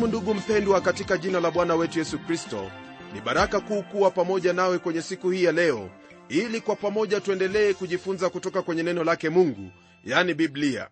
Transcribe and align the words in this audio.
kusalimu 0.00 0.18
ndugu 0.18 0.34
mpendwa 0.34 0.80
katika 0.80 1.18
jina 1.18 1.40
la 1.40 1.50
bwana 1.50 1.74
wetu 1.74 1.98
yesu 1.98 2.18
kristo 2.18 2.70
ni 3.12 3.20
baraka 3.20 3.60
kuu 3.60 3.82
kuwa 3.82 4.10
pamoja 4.10 4.52
nawe 4.52 4.78
kwenye 4.78 5.02
siku 5.02 5.30
hii 5.30 5.44
ya 5.44 5.52
leo 5.52 5.90
ili 6.28 6.60
kwa 6.60 6.76
pamoja 6.76 7.20
tuendelee 7.20 7.72
kujifunza 7.72 8.30
kutoka 8.30 8.62
kwenye 8.62 8.82
neno 8.82 9.04
lake 9.04 9.28
mungu 9.28 9.70
yani 10.04 10.34
biblia. 10.34 10.88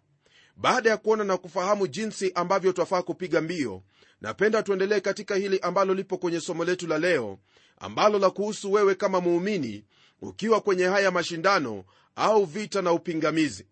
Baada 0.57 0.91
ya 0.91 0.97
kuona 0.97 1.25
na 1.25 1.37
kufahamu 1.37 1.87
jinsi 1.87 2.33
ambavyo 2.35 2.73
twafaa 2.73 3.03
kupiga 3.03 3.41
mbio 3.41 3.83
napenda 4.21 4.63
tuendelee 4.63 5.01
katika 5.01 5.35
hili 5.35 5.59
ambalo 5.61 5.95
lipo 5.95 6.19
kwenye 6.19 6.41
somo 6.41 6.65
letu 6.65 6.87
la 6.87 6.99
leo 6.99 7.39
ambalo 7.79 8.19
la 8.19 8.31
kuhusu 8.31 8.73
wewe 8.73 8.95
kama 8.95 9.21
muumini 9.21 9.85
ukiwa 10.23 10.61
kwenye 10.61 10.85
haya 10.85 11.11
mashindano 11.11 11.85
au 12.17 12.45
vita 12.45 12.83
na 12.83 12.93
upingamizi. 12.93 13.67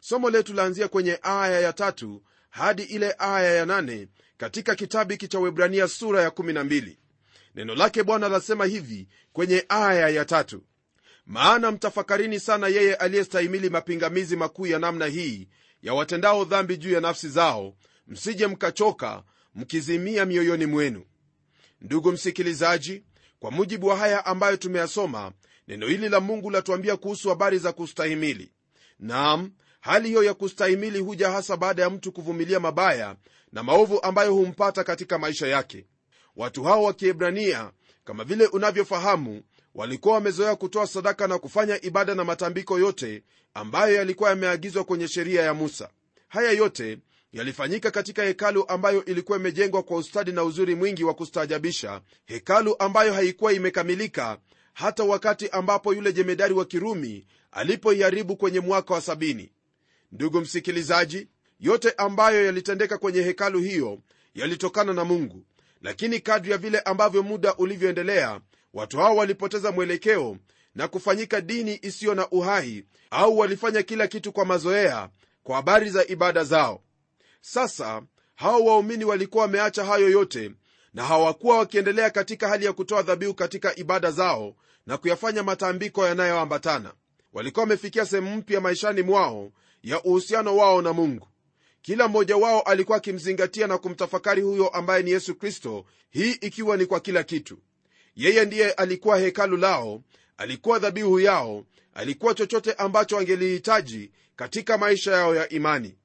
Somo 0.00 0.30
letu 0.30 0.54
laanzia 0.54 0.88
kwenye 0.88 1.18
aya 1.22 1.60
ya 1.60 1.72
tatu 1.72 2.22
hadi 2.50 2.82
ile 2.82 3.14
aya 3.18 3.54
ya 3.54 3.66
nane 3.66 4.08
katika 4.40 4.74
kitabu 4.74 5.10
hiki 5.12 5.28
cha 5.28 5.38
webrania 5.38 5.88
sura 5.88 6.22
ya 6.22 6.28
12 6.28 6.96
neno 7.54 7.74
lake 7.74 8.02
bwana 8.02 8.28
lasema 8.28 8.64
hivi 8.64 9.08
kwenye 9.32 9.64
aya 9.68 10.08
ya 10.08 10.24
tatu. 10.24 10.62
Maana 11.26 11.70
mtafakarini 11.70 12.40
sana 12.40 12.68
yeye 12.68 12.94
aliyestahimili 12.94 13.70
mapingamizi 13.70 14.36
makuu 14.36 14.66
ya 14.66 14.78
namna 14.78 15.06
hii 15.06 15.48
ya 15.82 15.94
watendao 15.94 16.44
dhambi 16.44 16.76
juu 16.76 16.90
ya 16.92 17.00
nafsi 17.00 17.28
zao 17.28 17.74
msije 18.06 18.46
mkachoka 18.46 19.22
mkizimia 19.54 20.26
mioyoni 20.26 20.66
mwenu. 20.66 21.04
Ndugu 21.80 22.12
msikilizaji 22.12 23.04
kwa 23.40 23.50
mujibu 23.50 23.86
wa 23.86 23.96
haya 23.96 24.26
ambayo 24.26 24.56
tumeyasoma 24.56 25.32
neno 25.68 25.86
hili 25.86 26.08
la 26.08 26.20
mungu 26.20 26.50
latuambia 26.50 26.96
kuhusu 26.96 27.28
habari 27.28 27.58
za 27.58 27.72
kustahimili. 27.72 28.52
Naam 28.98 29.52
hali 29.80 30.08
hiyo 30.08 30.22
ya 30.22 30.34
kustahimili 30.34 30.98
huja 30.98 31.30
hasa 31.30 31.56
baada 31.56 31.82
ya 31.82 31.90
mtu 31.90 32.12
kuvumilia 32.12 32.60
mabaya 32.60 33.16
na 33.52 33.62
maovu 33.62 34.00
ambayo 34.02 34.34
humpata 34.34 34.84
katika 34.84 35.18
maisha 35.18 35.46
yake. 35.46 35.86
Watu 36.36 36.64
hao 36.64 36.82
wa 36.82 36.92
kiebrania 36.92 37.70
kama 38.04 38.24
vile 38.24 38.46
unavyofahamu 38.46 39.42
walikuwa 39.74 40.14
wamezoea 40.14 40.56
kutoa 40.56 40.86
sadaka 40.86 41.26
na 41.26 41.38
kufanya 41.38 41.82
ibada 41.82 42.14
na 42.14 42.24
matambiko 42.24 42.78
yote 42.78 43.22
ambayo 43.54 43.94
yalikuwa 43.96 44.30
yameagizwa 44.30 44.84
kwenye 44.84 45.08
sheria 45.08 45.42
ya 45.42 45.54
musa. 45.54 45.88
Haya 46.28 46.50
yote 46.50 46.98
yalifanyika 47.32 47.90
katika 47.90 48.22
hekalu 48.24 48.68
ambayo 48.68 49.04
ilikuwa 49.04 49.38
imejengwa 49.38 49.82
kwa 49.82 49.96
ustadi 49.96 50.32
na 50.32 50.44
uzuri 50.44 50.74
mwingi 50.74 51.04
wa 51.04 51.14
kustaajabisha 51.14 52.00
hekalu 52.24 52.76
ambayo 52.78 53.12
haikuwa 53.14 53.52
imekamilika 53.52 54.38
hata 54.72 55.04
wakati 55.04 55.48
ambapo 55.48 55.94
yule 55.94 56.12
jemedari 56.12 56.54
wa 56.54 56.64
kirumi 56.64 57.26
alipoiharibu 57.52 58.36
kwenye 58.36 58.60
mwaka 58.60 58.94
wa 58.94 59.00
sabini 59.00 59.52
ndugu 60.12 60.40
msikilizaji 60.40 61.28
yote 61.60 61.90
ambayo 61.96 62.44
yalitendeka 62.46 62.98
kwenye 62.98 63.22
hekalu 63.22 63.58
hiyo 63.60 63.98
yalitokana 64.34 64.92
na 64.92 65.04
mungu. 65.04 65.44
Lakini 65.82 66.20
kadri 66.20 66.52
ya 66.52 66.58
vile 66.58 66.80
ambavyo 66.80 67.22
muda 67.22 67.54
ulivyoendelea 67.56 68.40
watu 68.74 68.98
hao 68.98 69.16
walipoteza 69.16 69.72
mwelekeo 69.72 70.36
na 70.74 70.88
kufanyika 70.88 71.40
dini 71.40 71.78
isiyo 71.82 72.14
na 72.14 72.28
uhai 72.30 72.84
au 73.10 73.38
walifanya 73.38 73.82
kila 73.82 74.06
kitu 74.06 74.32
kwa 74.32 74.44
mazoea 74.44 75.08
kwa 75.42 75.56
habari 75.56 75.90
za 75.90 76.06
ibada 76.06 76.44
zao. 76.44 76.82
Sasa 77.40 78.02
hao 78.34 78.64
waumini 78.64 79.04
walikuwa 79.04 79.42
wameacha 79.44 79.84
hayo 79.84 80.10
yote 80.10 80.52
na 80.94 81.04
hawakuwa 81.04 81.58
wakiendelea 81.58 82.10
katika 82.10 82.48
hali 82.48 82.64
ya 82.64 82.72
kutoa 82.72 83.02
dhabihu 83.02 83.34
katika 83.34 83.76
ibada 83.76 84.10
zao 84.10 84.54
na 84.86 84.96
kuyafanya 84.98 85.42
matambiko 85.42 86.06
yanayoambatana. 86.06 86.92
Walikuwa 87.32 87.62
wamefikia 87.62 88.06
sehemu 88.06 88.36
mpya 88.36 88.60
maishani 88.60 89.02
mwao 89.02 89.52
ya 89.82 90.02
uhusiano 90.02 90.56
wao 90.56 90.82
na 90.82 90.92
mungu. 90.92 91.28
Kila 91.82 92.08
mmoja 92.08 92.36
wao 92.36 92.60
alikuwa 92.60 92.96
akimzingatia 92.98 93.66
na 93.66 93.78
kumtafakari 93.78 94.42
huyo 94.42 94.68
ambaye 94.68 95.02
ni 95.02 95.10
yesu 95.10 95.34
kristo 95.34 95.84
hii 96.10 96.32
ikiwa 96.32 96.76
ni 96.76 96.86
kwa 96.86 97.00
kila 97.00 97.22
kitu. 97.22 97.58
Yeye 98.16 98.44
ndiye 98.44 98.72
alikuwa 98.72 99.18
hekalu 99.18 99.56
lao 99.56 100.02
alikuwa 100.36 100.78
dhabihu 100.78 101.20
yao 101.20 101.64
alikuwa 101.94 102.34
chochote 102.34 102.72
ambacho 102.72 103.18
angelihitaji 103.18 104.10
katika 104.36 104.78
maisha 104.78 105.12
yao 105.12 105.34
ya 105.34 105.48
imani. 105.48 105.96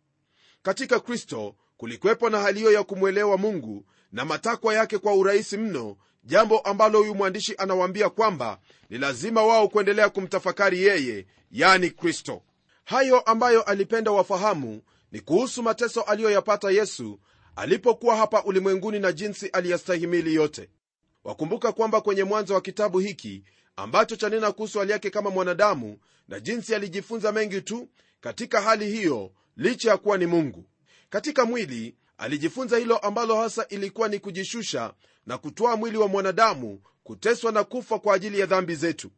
Katika 0.63 0.99
kristo 0.99 1.55
kulikuwepo 1.77 2.29
na 2.29 2.39
hali 2.39 2.59
hiyo 2.59 2.71
ya 2.71 2.83
kumwelewa 2.83 3.37
mungu 3.37 3.85
na 4.11 4.25
matakwa 4.25 4.73
yake 4.73 4.97
kwa 4.97 5.13
urahisi 5.15 5.57
mno 5.57 5.97
jambo 6.23 6.59
ambalo 6.59 6.99
huyu 6.99 7.15
mwandishi 7.15 7.55
anawaambia 7.57 8.09
kwamba 8.09 8.59
ni 8.89 8.97
lazima 8.97 9.43
wao 9.43 9.67
kuendelea 9.67 10.09
kumtafakari 10.09 10.83
yeye 10.83 11.25
yani 11.51 11.89
kristo 11.89 12.41
hayo 12.85 13.19
ambayo 13.19 13.62
alipenda 13.63 14.12
wafahamu 14.12 14.81
ni 15.12 15.19
kuhusu 15.19 15.63
mateso 15.63 16.01
aliyoyapata 16.01 16.72
yesu 16.72 17.19
alipokuwa 17.56 18.16
hapa 18.16 18.44
ulimwenguni 18.44 19.00
na 19.00 19.12
jinsi 19.12 19.47
aliyastahimili 19.47 20.35
yote. 20.35 20.69
Wakumbuka 21.23 21.72
kwamba 21.72 22.01
kwenye 22.01 22.23
mwanzo 22.23 22.53
wa 22.53 22.62
kitabu 22.62 23.00
hiki 23.00 23.44
ambacho 23.75 24.16
chanena 24.16 24.51
kuhusu 24.51 24.79
hali 24.79 24.91
yake 24.91 25.09
kama 25.09 25.29
mwanadamu 25.29 25.97
na 26.28 26.40
jinsi 26.40 26.75
alijifunza 26.75 27.31
mengi 27.31 27.62
tu 27.62 27.90
katika 28.22 28.62
hali 28.62 28.91
hiyo 28.91 29.31
licha 29.57 29.90
ya 29.90 29.97
kuwa 29.97 30.17
ni 30.17 30.25
mungu. 30.25 30.66
Katika 31.09 31.46
mwili 31.46 31.96
alijifunza 32.17 32.78
hilo 32.78 32.97
ambalo 32.97 33.35
hasa 33.35 33.67
ilikuwa 33.67 34.07
ni 34.07 34.19
kujishusha 34.19 34.94
na 35.25 35.38
kutoa 35.38 35.75
mwili 35.75 35.97
wa 35.97 36.07
mwanadamu 36.07 36.81
kuteswa 37.03 37.52
na 37.52 37.63
kufa 37.63 38.00
kwa 38.00 38.16
ajili 38.16 38.40
ya 38.40 38.46
dhambi 38.46 38.75
zetu. 38.75 39.12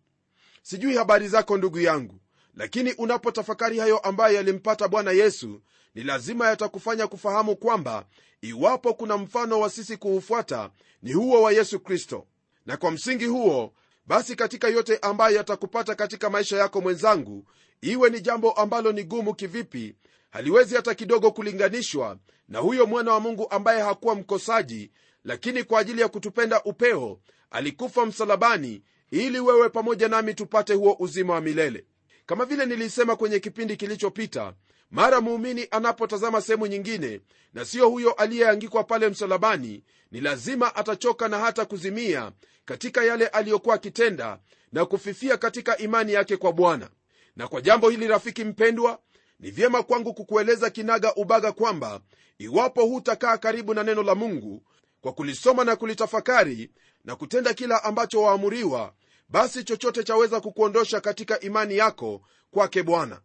Sijui 0.61 0.95
habari 0.97 1.27
zako 1.27 1.57
ndugu 1.57 1.79
yangu 1.79 2.19
lakini 2.57 2.93
unapotafakari 2.93 3.79
hayo 3.79 3.97
ambayo 3.97 4.35
yalimpata 4.35 4.87
bwana 4.87 5.11
yesu 5.11 5.61
ni 5.95 6.03
lazima 6.03 6.47
yatakufanya 6.47 7.07
kufahamu 7.07 7.55
kwamba 7.55 8.05
iwapo 8.41 8.93
kuna 8.93 9.17
mfano 9.17 9.59
wa 9.59 9.69
sisi 9.69 9.97
kuufuata 9.97 10.69
ni 11.01 11.13
huo 11.13 11.41
wa 11.41 11.51
yesu 11.51 11.79
kristo. 11.79 12.27
Na 12.65 12.77
kwa 12.77 12.91
msingi 12.91 13.25
huo 13.25 13.73
basi 14.07 14.35
katika 14.35 14.67
yote 14.67 14.97
ambayo 14.97 15.35
yatakupata 15.35 15.95
katika 15.95 16.29
maisha 16.29 16.57
yako 16.57 16.81
mwenzangu 16.81 17.45
iwe 17.81 18.09
ni 18.09 18.21
jambo 18.21 18.51
ambalo 18.51 18.91
ni 18.91 19.03
gumu 19.03 19.33
kivipi 19.35 19.95
haliwezi 20.29 20.75
hata 20.75 20.95
kidogo 20.95 21.31
kulinganishwa 21.31 22.17
na 22.49 22.59
huyo 22.59 22.85
mwana 22.85 23.11
wa 23.13 23.19
mungu 23.19 23.47
ambaye 23.49 23.81
hakuwa 23.81 24.15
mkosaji 24.15 24.91
lakini 25.23 25.63
kwa 25.63 25.79
ajili 25.79 26.01
ya 26.01 26.07
kutupenda 26.07 26.63
upeo 26.63 27.19
alikufa 27.51 28.05
msalabani 28.05 28.81
ili 29.11 29.39
wewe 29.39 29.69
pamoja 29.69 30.07
nami 30.07 30.33
tupate 30.33 30.73
huo 30.73 30.95
uzima 30.99 31.33
wa 31.33 31.41
milele 31.41 31.85
kama 32.27 32.45
vile 32.45 32.65
nilisema 32.65 33.15
kwenye 33.15 33.39
kipindi 33.39 33.75
kilichopita 33.77 34.53
mara 34.91 35.21
muumini 35.21 35.67
anapotazama 35.71 36.41
sehemu 36.41 36.67
nyingine 36.67 37.21
na 37.53 37.65
siyo 37.65 37.89
huyo 37.89 38.11
aliyeangikwa 38.11 38.83
pale 38.83 39.09
msalabani 39.09 39.83
ni 40.11 40.21
lazima 40.21 40.75
atachoka 40.75 41.27
na 41.27 41.39
hata 41.39 41.65
kuzimia 41.65 42.31
katika 42.65 43.03
yale 43.03 43.27
aliyokuwa 43.27 43.75
akitenda 43.75 44.39
na 44.71 44.85
kufifia 44.85 45.37
katika 45.37 45.77
imani 45.77 46.13
yake 46.13 46.37
kwa 46.37 46.53
bwana. 46.53 46.89
Na 47.35 47.47
kwa 47.47 47.61
jambo 47.61 47.89
hili 47.89 48.07
rafiki 48.07 48.43
mpendwa 48.43 48.99
ni 49.39 49.51
vyema 49.51 49.83
kwangu 49.83 50.13
kukueleza 50.13 50.69
kinaga 50.69 51.13
ubaga 51.15 51.51
kwamba 51.51 52.01
iwapo 52.37 52.85
hutakaa 52.85 53.37
karibu 53.37 53.73
na 53.73 53.83
neno 53.83 54.03
la 54.03 54.15
mungu 54.15 54.63
kwa 55.01 55.13
kulisoma 55.13 55.63
na 55.63 55.75
kulitafakari 55.75 56.71
na 57.05 57.15
kutenda 57.15 57.53
kila 57.53 57.83
ambacho 57.83 58.21
waamuriwa 58.21 58.93
basi 59.29 59.63
chochote 59.63 60.03
chaweza 60.03 60.41
kukuondosha 60.41 61.01
katika 61.01 61.39
imani 61.39 61.77
yako 61.77 62.21
kwake 62.51 62.83
bwana. 62.83 63.21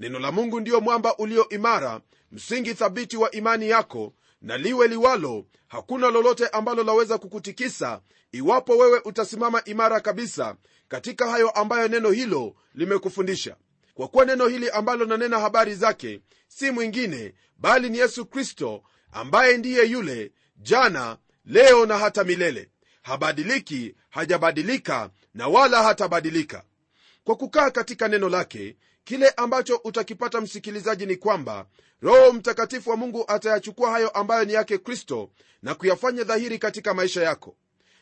Neno 0.00 0.18
la 0.18 0.32
mungu 0.32 0.60
ndiyo 0.60 0.80
mwamba 0.80 1.16
ulio 1.16 1.48
imara 1.48 2.00
msingi 2.32 2.74
thabiti 2.74 3.16
wa 3.16 3.30
imani 3.30 3.68
yako 3.68 4.12
na 4.42 4.56
liwe 4.58 4.88
liwalo 4.88 5.44
hakuna 5.68 6.10
lolote 6.10 6.48
ambalo 6.48 6.82
laweza 6.82 7.18
kukutikisa 7.18 8.00
iwapo 8.32 8.76
wewe 8.76 9.00
utasimama 9.04 9.64
imara 9.64 10.00
kabisa 10.00 10.56
katika 10.88 11.30
hayo 11.30 11.50
ambayo 11.50 11.88
neno 11.88 12.10
hilo 12.10 12.54
limekufundisha. 12.74 13.56
Kwa 13.94 14.08
kuwa 14.08 14.24
neno 14.24 14.46
hili 14.46 14.70
ambalo 14.70 15.04
nanena 15.04 15.38
habari 15.38 15.74
zake 15.74 16.20
si 16.48 16.70
mwingine 16.70 17.34
bali 17.56 17.90
ni 17.90 17.98
yesu 17.98 18.26
kristo 18.26 18.82
ambaye 19.12 19.58
ndiye 19.58 19.84
yule 19.86 20.32
jana 20.56 21.18
leo 21.44 21.86
na 21.86 21.98
hata 21.98 22.24
milele 22.24 22.70
habadiliki 23.04 23.94
hajabadilika 24.10 25.10
na 25.34 25.48
wala 25.48 25.82
hatabadilika. 25.82 26.62
Kwa 27.24 27.36
kukaa 27.36 27.70
katika 27.70 28.08
neno 28.08 28.28
lake 28.28 28.76
kile 29.04 29.28
ambacho 29.28 29.80
utakipata 29.84 30.40
msikilizaji 30.40 31.06
ni 31.06 31.16
kwamba 31.16 31.66
roho 32.02 32.32
mtakatifu 32.32 32.90
wa 32.90 32.96
mungu 32.96 33.24
atayachukua 33.28 33.90
hayo 33.90 34.08
ambayo 34.08 34.44
ni 34.44 34.52
yake 34.52 34.78
kristo 34.78 35.30
na 35.62 35.74
kuyafanya 35.74 36.24
dhahiri 36.24 36.58
katika 36.58 36.94
maisha 36.94 37.22
yako. 37.22 37.56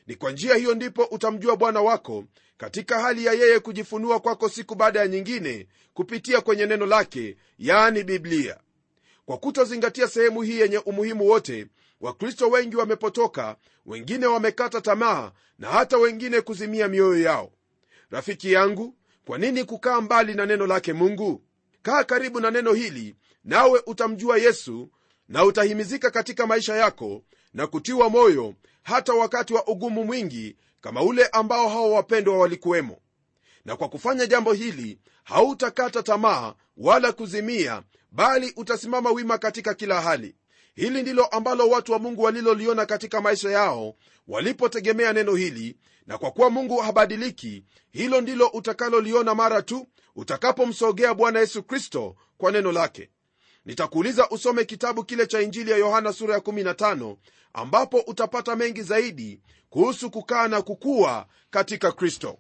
Ni 0.07 0.15
kwa 0.15 0.33
njia 0.33 0.55
hiyo 0.55 0.75
ndipo 0.75 1.05
utamjua 1.05 1.57
bwana 1.57 1.81
wako 1.81 2.25
katika 2.57 3.01
hali 3.01 3.25
ya 3.25 3.33
yeye 3.33 3.59
kujifunua 3.61 4.21
kwako 4.21 4.49
siku 4.49 4.75
baada 4.75 5.01
ya 5.01 5.09
nyingine 5.09 5.67
kupitia 5.95 6.41
kwenye 6.41 6.67
neno 6.67 6.87
lake 6.87 7.37
yaani 7.59 8.05
biblia. 8.05 8.57
Kwa 9.27 9.39
kutozingatia 9.39 10.09
sehemu 10.09 10.43
hii 10.43 10.61
yenye 10.61 10.79
umuhimu 10.79 11.27
wote 11.29 11.67
wakristo 12.03 12.51
wengi 12.51 12.77
wamepotoka 12.77 13.57
wengine 13.87 14.27
wamekata 14.27 14.81
tamaa 14.81 15.33
na 15.59 15.69
hata 15.69 15.99
wengine 15.99 16.41
kuzimia 16.41 16.89
mioyo 16.89 17.23
yao. 17.23 17.53
Rafiki 18.11 18.53
yangu 18.53 18.95
kwa 19.27 19.39
nini 19.39 19.65
kukaa 19.65 20.01
mbali 20.01 20.35
na 20.35 20.47
neno 20.47 20.67
lake 20.67 20.93
mungu? 20.93 21.43
Kaa 21.83 22.05
karibu 22.05 22.41
na 22.41 22.51
neno 22.51 22.73
hili 22.73 23.17
nawe 23.45 23.83
utamjua 23.87 24.39
yesu 24.39 24.91
na 25.29 25.45
utahimizika 25.45 26.11
katika 26.11 26.47
maisha 26.47 26.77
yako 26.77 27.23
na 27.55 27.67
kutiwa 27.67 28.11
moyo 28.11 28.55
hata 28.83 29.13
wakati 29.15 29.55
wa 29.55 29.67
ugumu 29.67 30.05
mwingi 30.05 30.57
kama 30.81 31.03
ule 31.03 31.27
ambao 31.27 31.69
hawa 31.69 31.91
wapendwa 31.91 32.39
walikuwemo. 32.39 32.99
Na 33.65 33.77
kwa 33.77 33.89
kufanya 33.89 34.27
jambo 34.27 34.53
hili 34.53 34.99
hautakata 35.25 36.03
tamaa 36.03 36.55
wala 36.77 37.13
kuzimia 37.13 37.83
bali 38.11 38.53
utasimama 38.57 39.11
wima 39.11 39.39
katika 39.39 39.75
kila 39.75 40.01
hali 40.01 40.35
hili 40.75 41.03
ndilo 41.03 41.25
ambalo 41.27 41.69
watu 41.69 41.93
wa 41.93 41.99
mungu 41.99 42.23
waliloliona 42.23 42.87
katika 42.87 43.21
maisha 43.21 43.51
yao 43.51 43.95
walipotegemea 44.29 45.13
neno 45.13 45.35
hili 45.35 45.77
na 46.07 46.19
kwa 46.19 46.31
kuwa 46.31 46.51
mungu 46.51 46.77
habadiliki 46.77 47.65
hilo 47.91 48.21
ndilo 48.21 48.47
utakaloliona 48.47 49.35
mara 49.35 49.63
tu 49.63 49.87
utakapomsogea 50.17 51.15
bwana 51.15 51.41
yesu 51.41 51.63
kristo 51.63 52.17
kwa 52.39 52.53
neno 52.53 52.73
lake. 52.73 53.11
Nitakuuliza 53.65 54.29
usome 54.31 54.65
kitabu 54.65 55.05
kile 55.05 55.27
cha 55.27 55.41
injili 55.41 55.71
ya 55.71 55.77
yohana 55.77 56.13
sura 56.13 56.35
ya 56.35 56.41
15 56.41 57.17
ambapo 57.53 57.99
utapata 58.07 58.57
mengi 58.57 58.83
zaidi 58.83 59.41
kuhusu 59.71 60.11
kukaa 60.11 60.49
na 60.49 60.63
kukua 60.63 61.27
katika 61.51 61.93
kristo. 61.93 62.39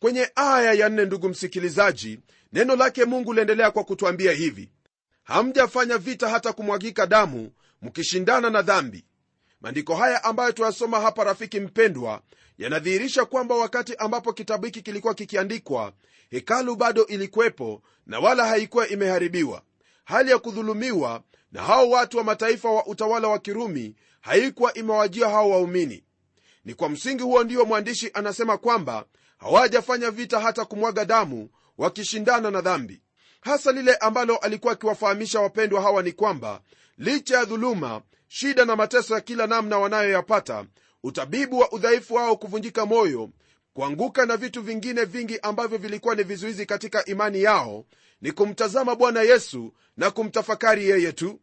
Kwenye 0.00 0.30
aya 0.34 0.72
ya 0.72 0.88
nne 0.88 1.04
ndugu 1.04 1.28
msikilizaji 1.28 2.18
neno 2.52 2.76
lake 2.76 3.04
mungu 3.04 3.32
liendelea 3.32 3.70
kwa 3.70 3.84
kutwambia 3.84 4.32
hivi. 4.32 4.70
Hamjafanya 5.22 5.98
vita 5.98 6.28
hata 6.28 6.52
kumwagika 6.52 7.06
damu 7.06 7.50
mkishindana 7.82 8.50
na 8.50 8.62
dhambi. 8.62 9.04
Maandiko 9.60 9.96
haya 9.96 10.24
ambayo 10.24 10.52
tuyasoma 10.52 11.00
hapa 11.00 11.24
rafiki 11.24 11.60
mpendwa 11.60 12.22
yanadhihirisha 12.58 13.24
kwamba 13.24 13.54
wakati 13.54 13.94
ambapo 13.96 14.32
kitabu 14.32 14.64
hiki 14.66 14.82
kilikuwa 14.82 15.14
kikiandikwa 15.14 15.92
hekalu 16.30 16.76
bado 16.76 17.06
ilikuwepo 17.06 17.82
na 18.06 18.18
wala 18.20 18.46
haikuwa 18.46 18.88
imeharibiwa. 18.88 19.62
Hali 20.04 20.30
ya 20.30 20.38
kudhulumiwa 20.38 21.22
na 21.52 21.62
hao 21.62 21.90
watu 21.90 22.18
wa 22.18 22.24
mataifa 22.24 22.70
wa 22.70 22.86
utawala 22.86 23.28
wa 23.28 23.38
kirumi 23.38 23.94
haikuwa 24.20 24.74
imewajia 24.74 25.28
hao 25.28 25.50
waumini. 25.50 26.04
Ni 26.64 26.74
kwa 26.74 26.88
msingi 26.88 27.22
huo 27.22 27.44
ndio 27.44 27.64
mwandishi 27.64 28.10
anasema 28.14 28.58
kwamba 28.58 29.04
hawajafanya 29.38 30.10
vita 30.10 30.40
hata 30.40 30.64
kumwaga 30.64 31.04
damu 31.04 31.48
wakishindana 31.78 32.50
na 32.50 32.60
dhambi. 32.60 33.00
Hasa 33.40 33.72
lile 33.72 33.94
ambalo 33.96 34.36
alikuwa 34.36 34.72
akiwafahamisha 34.72 35.40
wapendwa 35.40 35.82
hawa 35.82 36.02
ni 36.02 36.12
kwamba 36.12 36.60
licha 36.98 37.36
ya 37.36 37.44
dhuluma 37.44 38.02
shida 38.28 38.64
na 38.64 38.76
mateso 38.76 39.14
ya 39.14 39.20
kila 39.20 39.46
namna 39.46 39.78
wanayoyapata 39.78 40.66
utabibu 41.02 41.58
wa 41.58 41.72
udhaifu 41.72 42.14
wao 42.14 42.36
kuvunjika 42.36 42.86
moyo 42.86 43.30
kuanguka 43.74 44.26
na 44.26 44.36
vitu 44.36 44.62
vingine 44.62 45.04
vingi 45.04 45.38
ambavyo 45.40 45.78
vilikuwa 45.78 46.14
ni 46.14 46.22
vizuizi 46.22 46.66
katika 46.66 47.04
imani 47.04 47.42
yao 47.42 47.84
ni 48.20 48.32
kumtazama 48.32 48.94
bwana 48.94 49.22
yesu 49.22 49.72
na 49.96 50.10
kumtafakari 50.10 50.88
yeye 50.88 51.12
tu. 51.12 51.40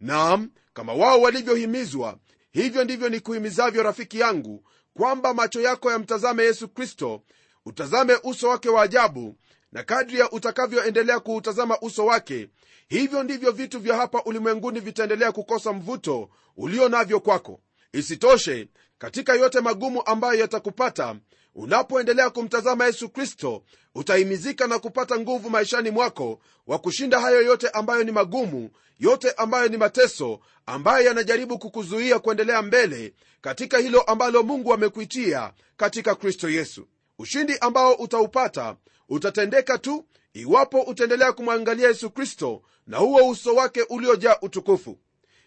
Naam 0.00 0.50
kama 0.74 0.92
wao 0.94 1.20
walivyohimizwa 1.20 2.18
hivyo 2.50 2.84
ndivyo 2.84 3.08
nikuhimizavyo 3.08 3.82
rafiki 3.82 4.18
yangu 4.20 4.64
kwamba 4.94 5.34
macho 5.34 5.60
yako 5.60 5.90
yamtazame 5.92 6.42
yesu 6.42 6.68
kristo 6.68 7.22
utazame 7.66 8.18
uso 8.24 8.48
wake 8.48 8.68
wa 8.68 8.82
ajabu 8.82 9.36
na 9.72 9.82
kadri 9.82 10.18
ya 10.18 10.30
utakavyoendelea 10.30 11.20
kuutazama 11.20 11.80
uso 11.80 12.06
wake 12.06 12.48
hivyo 12.88 13.22
ndivyo 13.22 13.52
vitu 13.52 13.80
vya 13.80 13.96
hapa 13.96 14.22
ulimwenguni 14.24 14.80
vitaendelea 14.80 15.32
kukosa 15.32 15.72
mvuto 15.72 16.28
ulio 16.56 16.88
navyo 16.88 17.20
kwako. 17.20 17.60
Isitoshe 17.92 18.68
katika 18.98 19.34
yote 19.34 19.60
magumu 19.60 20.02
ambayo 20.06 20.40
yatakupata 20.40 21.16
unapoendelea 21.54 22.30
kumtazama 22.30 22.86
yesu 22.86 23.08
kristo 23.08 23.62
utahimizika 23.94 24.66
na 24.66 24.78
kupata 24.78 25.18
nguvu 25.20 25.50
maishani 25.50 25.90
mwako 25.90 26.40
wa 26.66 26.78
kushinda 26.78 27.20
hayo 27.20 27.42
yote 27.42 27.68
ambayo 27.68 28.04
ni 28.04 28.12
magumu 28.12 28.70
yote 28.98 29.30
ambayo 29.30 29.68
ni 29.68 29.76
mateso 29.76 30.40
ambayo 30.66 31.06
yanajaribu 31.06 31.58
kukuzuia 31.58 32.18
kuendelea 32.18 32.62
mbele 32.62 33.14
katika 33.40 33.78
hilo 33.78 34.00
ambalo 34.00 34.42
mungu 34.42 34.72
amekuitia 34.74 35.52
katika 35.76 36.14
kristo 36.14 36.50
yesu. 36.50 36.88
Ushindi 37.18 37.58
ambao 37.58 37.94
utaupata 37.94 38.76
utatendeka 39.08 39.78
tu 39.78 40.04
iwapo 40.34 40.80
utaendelea 40.80 41.32
kumwangalia 41.32 41.88
yesu 41.88 42.10
kristo 42.10 42.62
na 42.86 42.98
huo 42.98 43.28
uso 43.28 43.54
wake 43.54 43.82
uliojaa 43.82 44.36
utukufu. 44.42 44.98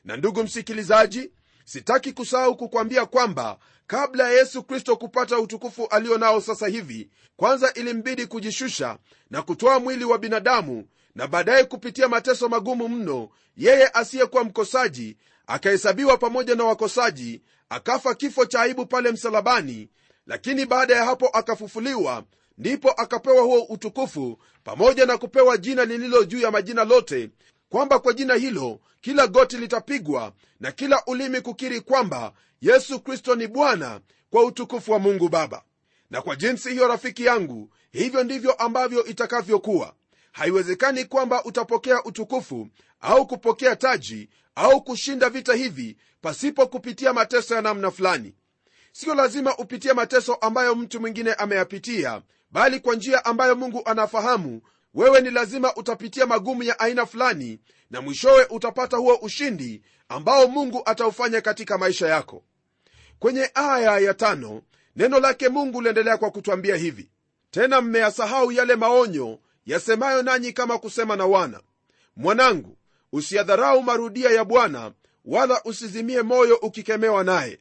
Na 0.03 0.17
ndugu 0.17 0.43
msikilizaji 0.43 1.31
sitaki 1.65 2.13
kusahau 2.13 2.57
kukwambia 2.57 3.05
kwamba 3.05 3.57
kabla 3.87 4.23
ya 4.31 4.39
yesu 4.39 4.63
kristo 4.63 4.95
kupata 4.97 5.39
utukufu 5.39 5.85
alio 5.87 6.17
nao 6.17 6.41
sasa 6.41 6.67
hivi 6.67 7.09
kwanza 7.35 7.73
ilimbidi 7.73 8.25
kujishusha 8.27 8.97
na 9.29 9.41
kutoa 9.41 9.79
mwili 9.79 10.05
wa 10.05 10.17
binadamu 10.17 10.85
na 11.15 11.27
baadaye 11.27 11.63
kupitia 11.63 12.07
mateso 12.07 12.49
magumu 12.49 12.89
mno 12.89 13.29
yeye 13.57 13.87
asiyekuwa 13.93 14.43
mkosaji 14.43 15.17
akahesabiwa 15.47 16.17
pamoja 16.17 16.55
na 16.55 16.63
wakosaji 16.63 17.41
akafa 17.69 18.15
kifo 18.15 18.45
cha 18.45 18.61
aibu 18.61 18.85
pale 18.85 19.11
msalabani 19.11 19.89
lakini 20.27 20.65
baada 20.65 20.95
ya 20.95 21.05
hapo 21.05 21.27
akafufuliwa 21.27 22.23
ndipo 22.59 22.91
akapewa 22.91 23.41
huo 23.41 23.61
utukufu 23.61 24.39
pamoja 24.63 25.05
na 25.05 25.17
kupewa 25.17 25.57
jina 25.57 25.85
lililo 25.85 26.23
juu 26.23 26.39
ya 26.39 26.51
majina 26.51 26.83
lote 26.83 27.29
kwamba 27.69 27.99
kwa 27.99 28.13
jina 28.13 28.33
hilo 28.35 28.79
kila 29.01 29.27
goti 29.27 29.57
litapigwa 29.57 30.33
na 30.59 30.71
kila 30.71 31.03
ulimi 31.07 31.41
kukiri 31.41 31.81
kwamba 31.81 32.33
yesu 32.61 32.99
kristo 32.99 33.35
ni 33.35 33.47
bwana 33.47 34.01
kwa 34.29 34.43
utukufu 34.43 34.91
wa 34.91 34.99
mungu 34.99 35.29
baba. 35.29 35.63
Na 36.09 36.21
kwa 36.21 36.35
jinsi 36.35 36.69
hiyo 36.69 36.87
rafiki 36.87 37.25
yangu 37.25 37.69
hivyo 37.91 38.23
ndivyo 38.23 38.53
ambavyo 38.53 39.05
itakavyokuwa. 39.05 39.93
Haiwezekani 40.31 41.05
kwamba 41.05 41.43
utapokea 41.43 42.03
utukufu 42.03 42.67
au 43.01 43.27
kupokea 43.27 43.75
taji 43.75 44.29
au 44.55 44.81
kushinda 44.83 45.29
vita 45.29 45.53
hivi 45.53 45.97
pasipo 46.21 46.67
kupitia 46.67 47.13
mateso 47.13 47.55
ya 47.55 47.61
namna 47.61 47.91
fulani. 47.91 48.33
Sio 48.91 49.15
lazima 49.15 49.57
upitie 49.57 49.93
mateso 49.93 50.33
ambayo 50.35 50.75
mtu 50.75 50.99
mwingine 51.01 51.33
ameyapitia 51.33 52.21
bali 52.51 52.79
kwa 52.79 52.95
njia 52.95 53.25
ambayo 53.25 53.55
mungu 53.55 53.81
anafahamu 53.85 54.61
wewe 54.93 55.21
ni 55.21 55.31
lazima 55.31 55.75
utapitia 55.75 56.25
magumu 56.25 56.63
ya 56.63 56.79
aina 56.79 57.05
fulani 57.05 57.59
na 57.89 58.01
mwishowe 58.01 58.45
utapata 58.49 58.97
huo 58.97 59.15
ushindi 59.15 59.81
ambao 60.09 60.47
mungu 60.47 60.81
ataufanya 60.85 61.41
katika 61.41 61.77
maisha 61.77 62.07
yako. 62.07 62.43
Kwenye 63.19 63.51
aya 63.53 63.99
ya 63.99 64.13
tano 64.13 64.61
neno 64.95 65.19
lake 65.19 65.49
mungu 65.49 65.81
liendelea 65.81 66.17
kwa 66.17 66.31
kutwambia 66.31 66.75
hivi. 66.75 67.09
Tena 67.51 67.81
mmeyasahau 67.81 68.51
yale 68.51 68.75
maonyo 68.75 69.39
yasemayo 69.65 70.23
nanyi 70.23 70.53
kama 70.53 70.77
kusema 70.77 71.15
na 71.15 71.25
wana. 71.25 71.61
Mwanangu 72.15 72.77
usiyadharau 73.11 73.83
marudia 73.83 74.29
ya 74.29 74.45
bwana 74.45 74.91
wala 75.25 75.63
usizimie 75.63 76.21
moyo 76.21 76.55
ukikemewa 76.55 77.23
naye. 77.23 77.59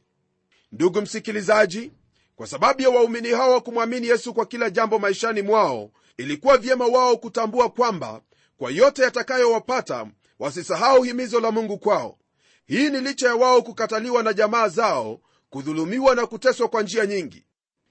Ndugu 0.73 1.01
msikilizaji 1.03 1.93
kwa 2.39 2.47
sababu 2.47 2.83
ya 2.83 2.91
waumini 2.91 3.29
hawa 3.29 3.61
kumwamini 3.61 4.07
yesu 4.07 4.35
kwa 4.35 4.47
kila 4.47 4.71
jambo 4.71 4.99
maishani 4.99 5.43
mwao 5.43 5.91
ilikuwa 6.17 6.59
vyema 6.59 6.87
wao 6.87 7.17
kutambua 7.17 7.69
kwamba 7.71 8.21
kwa 8.59 8.71
yote 8.71 9.03
yatakayowapata 9.03 10.07
wasisahau 10.39 11.03
himizo 11.03 11.41
la 11.41 11.51
mungu 11.51 11.79
kwao. 11.79 12.19
Hii 12.67 12.91
ni 12.91 13.01
licha 13.01 13.27
ya 13.29 13.35
wao 13.35 13.63
kukataliwa 13.63 14.23
na 14.23 14.33
jamaa 14.33 14.69
zao 14.69 15.21
kudhulumiwa 15.51 16.15
na 16.15 16.27
kuteswa 16.27 16.69
kwa 16.69 16.83
njia 16.83 17.07
nyingi. 17.07 17.45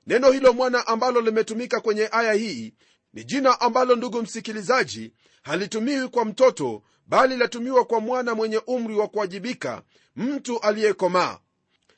Neno 0.08 0.32
hilo 0.32 0.54
mwana 0.54 0.88
ambalo 0.88 1.22
limetumika 1.22 1.80
kwenye 1.82 2.10
aya 2.12 2.34
hii 2.34 2.74
ni 3.14 3.24
jina 3.24 3.62
ambalo 3.62 3.96
ndugu 3.96 4.22
msikilizaji 4.22 5.14
halitumiwi 5.44 6.08
kwa 6.08 6.26
mtoto 6.26 6.84
bali 7.08 7.38
latumiwa 7.38 7.86
kwa 7.86 8.00
mwana 8.00 8.36
mwenye 8.36 8.62
umri 8.68 8.96
wa 8.96 9.08
kuwajibika 9.08 9.82
mtu 10.16 10.60
aliyekomaa. 10.60 11.38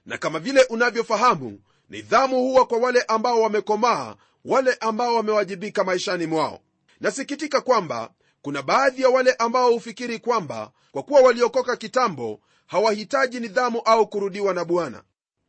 Na 0.06 0.18
kama 0.18 0.40
vile 0.40 0.64
unavyofahamu 0.64 1.60
nidhamu 1.90 2.36
huwa 2.40 2.66
kwa 2.66 2.78
wale 2.78 3.02
ambao 3.02 3.42
wamekomaa 3.42 4.16
wale 4.46 4.74
ambao 4.80 5.16
wamewajibika 5.16 5.84
maishani 5.84 6.26
mwao. 6.26 6.60
Nasikitika 7.00 7.62
kwamba 7.62 8.12
kuna 8.42 8.62
baadhi 8.62 9.02
ya 9.02 9.10
wale 9.10 9.34
ambao 9.34 9.72
hufikiri 9.72 10.20
kwamba 10.20 10.72
kwa 10.92 11.04
kuwa 11.04 11.22
waliokoka 11.22 11.76
kitambo 11.76 12.40
hawahitaji 12.68 13.40
nidhamu 13.40 13.80
au 13.86 14.08
kurudiwa 14.08 14.54
na 14.54 14.66
bwana. 14.66 15.04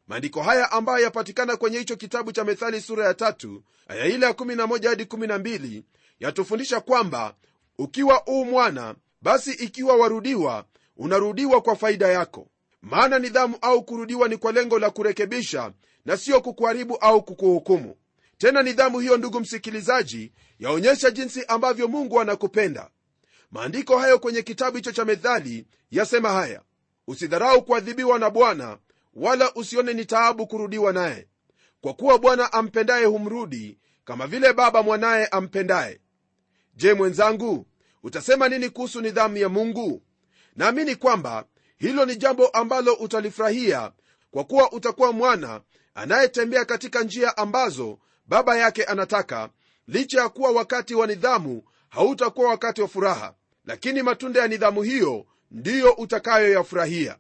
Maandiko 0.08 0.42
haya 0.42 0.72
ambayo 0.72 1.04
yapatikana 1.04 1.56
kwenye 1.56 1.78
hicho 1.78 1.96
kitabu 1.96 2.32
cha 2.32 2.44
methali 2.44 2.80
sura 2.80 3.06
ya 3.06 3.14
tatu 3.14 3.62
aya 3.88 4.06
ile 4.06 4.26
ya 4.26 4.32
11 4.32 4.88
hadi 4.88 5.04
12 5.04 5.82
yatufundisha 6.20 6.80
kwamba 6.80 7.34
ukiwa 7.78 8.22
uu 8.28 8.44
mwana 8.44 8.94
basi 9.22 9.52
ikiwa 9.52 9.96
warudiwa 9.96 10.64
unarudiwa 10.96 11.60
kwa 11.60 11.76
faida 11.76 12.08
yako 12.08 12.46
maana 12.82 13.18
nidhamu 13.18 13.58
au 13.60 13.82
kurudiwa 13.84 14.28
ni 14.28 14.36
kwa 14.36 14.52
lengo 14.52 14.78
la 14.78 14.90
kurekebisha 14.90 15.72
na 16.04 16.16
sio 16.16 16.40
kukuharibu 16.40 16.96
au 16.96 17.22
kukuhukumu. 17.22 17.96
Tena 18.38 18.62
nidhamu 18.62 18.98
hiyo 19.00 19.16
ndugu 19.16 19.40
msikilizaji 19.40 20.32
yaonyesha 20.58 21.10
jinsi 21.10 21.44
ambavyo 21.44 21.88
mungu 21.88 22.20
anakupenda. 22.20 22.90
Maandiko 23.50 23.98
hayo 23.98 24.18
kwenye 24.18 24.42
kitabu 24.42 24.76
hicho 24.76 24.92
cha 24.92 25.04
methali 25.04 25.66
yasema 25.90 26.28
haya 26.32 26.62
usidharau 27.06 27.62
kuadhibiwa 27.64 28.18
na 28.18 28.30
bwana 28.30 28.78
wala 29.14 29.54
usione 29.54 29.92
ni 29.94 30.04
taabu 30.04 30.46
kurudiwa 30.46 30.92
naye. 30.92 31.26
Kwa 31.80 31.94
kuwa 31.94 32.18
bwana 32.18 32.52
ampendaye 32.52 33.04
humrudi 33.04 33.78
kama 34.04 34.26
vile 34.26 34.52
baba 34.52 34.82
mwanaye 34.82 35.26
ampendaye. 35.26 36.00
Je 36.74 36.94
mwenzangu 36.94 37.66
utasema 38.02 38.48
nini 38.48 38.70
kuhusu 38.70 39.00
nidhamu 39.00 39.36
ya 39.36 39.48
mungu? 39.48 40.02
Naamini 40.56 40.96
kwamba 40.96 41.44
hilo 41.80 42.04
ni 42.04 42.16
jambo 42.16 42.48
ambalo 42.48 42.92
utalifurahia 42.94 43.92
kwa 44.30 44.44
kuwa 44.44 44.72
utakuwa 44.72 45.12
mwana 45.12 45.60
anayetembea 45.94 46.64
katika 46.64 47.02
njia 47.02 47.36
ambazo 47.36 47.98
baba 48.26 48.56
yake 48.56 48.84
anataka 48.84 49.48
licha 49.88 50.20
ya 50.20 50.28
kuwa 50.28 50.50
wakati 50.50 50.94
wa 50.94 51.06
nidhamu 51.06 51.62
hautakuwa 51.88 52.48
wakati 52.50 52.82
wa 52.82 52.88
furaha. 52.88 53.34
Lakini 53.64 54.02
matunda 54.02 54.40
ya 54.40 54.48
nidhamu 54.48 54.82
hiyo 54.82 55.26
ndiyo 55.50 55.92
utakayoyafurahia. 55.92 57.16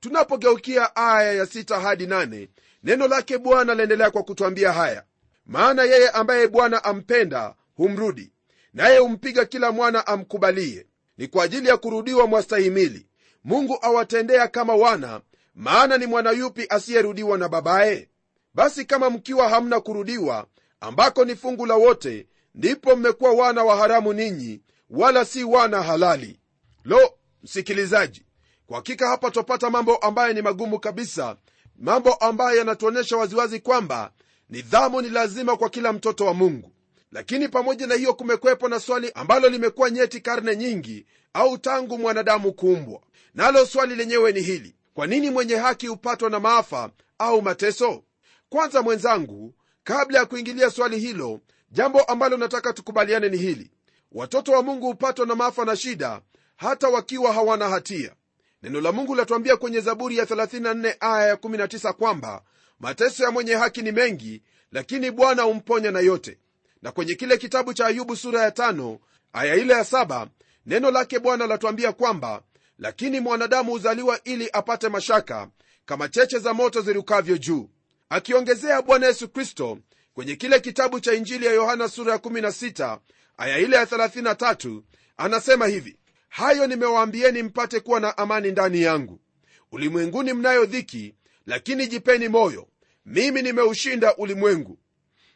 Tunapogeukia 0.00 0.96
aya 0.96 1.32
ya 1.32 1.46
sita 1.46 1.80
hadi 1.80 2.06
nane, 2.06 2.48
neno 2.84 3.08
lake 3.08 3.38
bwana 3.38 3.74
laendelea 3.74 4.10
kwa 4.10 4.22
kutwambia 4.22 4.72
haya. 4.72 5.04
Maana 5.46 5.82
yeye 5.82 6.10
ambaye 6.10 6.48
bwana 6.48 6.84
ampenda 6.84 7.54
humrudi 7.76 8.32
naye 8.74 8.98
humpiga 8.98 9.44
kila 9.44 9.72
mwana 9.72 10.06
amkubalie. 10.06 10.86
Ni 11.18 11.28
kwa 11.28 11.44
ajili 11.44 11.68
ya 11.68 11.76
kurudiwa 11.76 12.26
mwastahimili 12.26 13.06
mungu 13.46 13.78
awatendea 13.82 14.48
kama 14.48 14.74
wana 14.74 15.20
maana 15.54 15.98
ni 15.98 16.06
mwana 16.06 16.30
yupi 16.30 16.66
asiyerudiwa 16.68 17.38
na 17.38 17.48
babaye? 17.48 18.08
Basi 18.54 18.84
kama 18.84 19.10
mkiwa 19.10 19.48
hamna 19.48 19.80
kurudiwa 19.80 20.46
ambako 20.80 21.24
ni 21.24 21.36
fungu 21.36 21.66
la 21.66 21.74
wote 21.74 22.26
ndipo 22.54 22.96
mmekuwa 22.96 23.32
wana 23.32 23.64
wa 23.64 23.76
haramu 23.76 24.12
ninyi 24.12 24.60
wala 24.90 25.24
si 25.24 25.44
wana 25.44 25.82
halali. 25.82 26.40
Lo 26.84 27.14
msikilizaji 27.42 28.22
kwa 28.66 28.76
hakika 28.76 29.08
hapa 29.08 29.30
twapata 29.30 29.70
mambo 29.70 29.96
ambayo 29.96 30.32
ni 30.32 30.42
magumu 30.42 30.78
kabisa 30.80 31.36
mambo 31.78 32.14
ambayo 32.14 32.58
yanatuonyesha 32.58 33.16
waziwazi 33.16 33.60
kwamba 33.60 34.12
nidhamu 34.50 35.02
ni 35.02 35.08
lazima 35.08 35.56
kwa 35.56 35.70
kila 35.70 35.92
mtoto 35.92 36.24
wa 36.26 36.34
mungu. 36.34 36.72
Lakini 37.12 37.48
pamoja 37.48 37.86
na 37.86 37.94
hiyo 37.94 38.14
kumekwepo 38.14 38.68
na 38.68 38.80
swali 38.80 39.10
ambalo 39.14 39.48
limekuwa 39.48 39.90
nyeti 39.90 40.20
karne 40.20 40.56
nyingi 40.56 41.06
au 41.32 41.58
tangu 41.58 41.98
mwanadamu 41.98 42.52
kuumbwa 42.52 43.00
nalo 43.36 43.66
swali 43.66 43.94
lenyewe 43.94 44.32
ni 44.32 44.40
hili 44.40 44.74
kwa 44.94 45.06
nini 45.06 45.30
mwenye 45.30 45.56
haki 45.56 45.86
hupatwa 45.86 46.30
na 46.30 46.40
maafa 46.40 46.90
au 47.18 47.42
mateso? 47.42 48.02
Kwanza 48.48 48.82
mwenzangu 48.82 49.54
kabla 49.84 50.18
ya 50.18 50.26
kuingilia 50.26 50.70
swali 50.70 50.98
hilo 50.98 51.40
jambo 51.70 52.00
ambalo 52.02 52.36
nataka 52.36 52.72
tukubaliane 52.72 53.28
ni 53.28 53.36
hili. 53.36 53.70
Watoto 54.12 54.52
wa 54.52 54.62
mungu 54.62 54.86
hupatwa 54.86 55.26
na 55.26 55.34
maafa 55.34 55.64
na 55.64 55.76
shida 55.76 56.20
hata 56.56 56.88
wakiwa 56.88 57.32
hawana 57.32 57.68
hatia. 57.68 58.14
Neno 58.62 58.80
la 58.80 58.92
mungu 58.92 59.14
latuambia 59.14 59.56
kwenye 59.56 59.80
zaburi 59.80 60.16
ya 60.16 60.24
34 60.24 60.94
aya 61.00 61.28
ya 61.28 61.34
19 61.34 61.92
kwamba 61.92 62.42
mateso 62.80 63.24
ya 63.24 63.30
mwenye 63.30 63.54
haki 63.54 63.82
ni 63.82 63.92
mengi 63.92 64.42
lakini 64.72 65.10
bwana 65.10 65.42
humponya 65.42 65.90
na 65.90 66.00
yote. 66.00 66.38
Na 66.82 66.92
kwenye 66.92 67.14
kile 67.14 67.36
kitabu 67.38 67.74
cha 67.74 67.86
ayubu 67.86 68.16
sura 68.16 68.42
ya 68.42 68.50
tano 68.50 68.98
aya 69.32 69.54
ile 69.54 69.74
ya 69.74 69.84
saba 69.84 70.26
neno 70.66 70.90
lake 70.90 71.18
bwana 71.18 71.46
latuambia 71.46 71.92
kwamba 71.92 72.42
lakini 72.78 73.20
mwanadamu 73.20 73.70
huzaliwa 73.72 74.20
ili 74.24 74.50
apate 74.52 74.88
mashaka 74.88 75.48
kama 75.84 76.08
cheche 76.08 76.38
za 76.38 76.54
moto 76.54 76.80
zirukavyo 76.80 77.38
juu. 77.38 77.70
Akiongezea 78.08 78.82
bwana 78.82 79.06
yesu 79.06 79.28
kristo 79.28 79.78
kwenye 80.14 80.36
kile 80.36 80.60
kitabu 80.60 81.00
cha 81.00 81.12
injili 81.12 81.46
ya 81.46 81.52
yohana 81.52 81.88
sura 81.88 82.12
ya 82.12 82.18
16 82.18 82.98
aya 83.36 83.58
ile 83.58 83.76
ya 83.76 83.84
33 83.84 84.82
anasema 85.16 85.66
hivi 85.66 85.96
hayo 86.28 86.66
nimewaambieni 86.66 87.42
mpate 87.42 87.80
kuwa 87.80 88.00
na 88.00 88.18
amani 88.18 88.50
ndani 88.50 88.82
yangu. 88.82 89.20
Ulimwenguni 89.72 90.32
mnayo 90.32 90.64
dhiki 90.64 91.14
lakini 91.46 91.86
jipeni 91.86 92.28
moyo. 92.28 92.68
Mimi 93.06 93.42
nimeushinda 93.42 94.16
ulimwengu. 94.16 94.78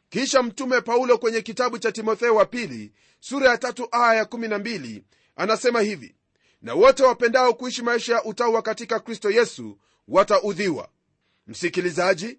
Kisha 0.09 0.43
mtume 0.43 0.81
paulo 0.81 1.19
kwenye 1.19 1.41
kitabu 1.41 1.79
cha 1.79 1.93
timotheo 1.93 2.35
wa 2.35 2.47
pili 2.47 2.93
sura 3.21 3.51
ya 3.51 3.59
tatu 3.59 3.89
aya 3.93 4.15
ya 4.15 4.25
12 4.25 5.03
anasema 5.37 5.81
hivi 5.81 6.15
na 6.63 6.75
wote 6.75 7.03
wapendao 7.03 7.55
kuishi 7.55 7.83
maisha 7.83 8.15
ya 8.15 8.25
utawa 8.25 8.63
katika 8.63 9.01
kristo 9.01 9.31
yesu 9.31 9.79
wataudhiwa. 10.09 10.89
Msikilizaji 11.47 12.39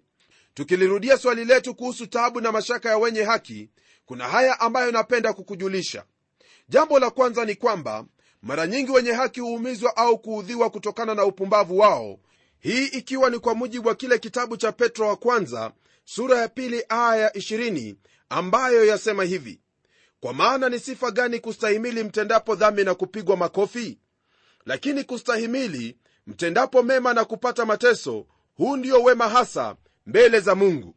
tukilirudia 0.54 1.18
swali 1.18 1.44
letu 1.44 1.74
kuhusu 1.74 2.06
taabu 2.06 2.40
na 2.40 2.52
mashaka 2.52 2.88
ya 2.88 2.98
wenye 2.98 3.22
haki 3.22 3.70
kuna 4.06 4.28
haya 4.28 4.60
ambayo 4.60 4.92
napenda 4.92 5.32
kukujulisha. 5.32 6.04
Jambo 6.68 6.98
la 6.98 7.10
kwanza 7.10 7.44
ni 7.44 7.54
kwamba 7.54 8.04
mara 8.42 8.66
nyingi 8.66 8.90
wenye 8.90 9.12
haki 9.12 9.40
huumizwa 9.40 9.96
au 9.96 10.18
kuudhiwa 10.18 10.70
kutokana 10.70 11.14
na 11.14 11.24
upumbavu 11.24 11.78
wao. 11.78 12.18
Hii 12.58 12.86
ikiwa 12.86 13.30
ni 13.30 13.38
kwa 13.38 13.54
mujibu 13.54 13.88
wa 13.88 13.94
kile 13.94 14.18
kitabu 14.18 14.56
cha 14.56 14.72
petro 14.72 15.08
wa 15.08 15.16
kwanza 15.16 15.72
sura 16.04 16.38
ya 16.38 16.48
pili 16.48 16.84
aya 16.88 17.16
ya 17.22 17.30
20 17.30 17.94
ambayo 18.28 18.84
yasema 18.84 19.24
hivi 19.24 19.60
kwa 20.20 20.32
maana 20.34 20.68
ni 20.68 20.78
sifa 20.78 21.10
gani 21.10 21.40
kustahimili 21.40 22.04
mtendapo 22.04 22.54
dhambi 22.54 22.84
na 22.84 22.94
kupigwa 22.94 23.36
makofi 23.36 23.98
lakini 24.66 25.04
kustahimili 25.04 25.96
mtendapo 26.26 26.82
mema 26.82 27.14
na 27.14 27.24
kupata 27.24 27.64
mateso 27.66 28.26
huu 28.56 28.76
ndio 28.76 29.02
wema 29.02 29.28
hasa 29.28 29.76
mbele 30.06 30.40
za 30.40 30.54
mungu. 30.54 30.94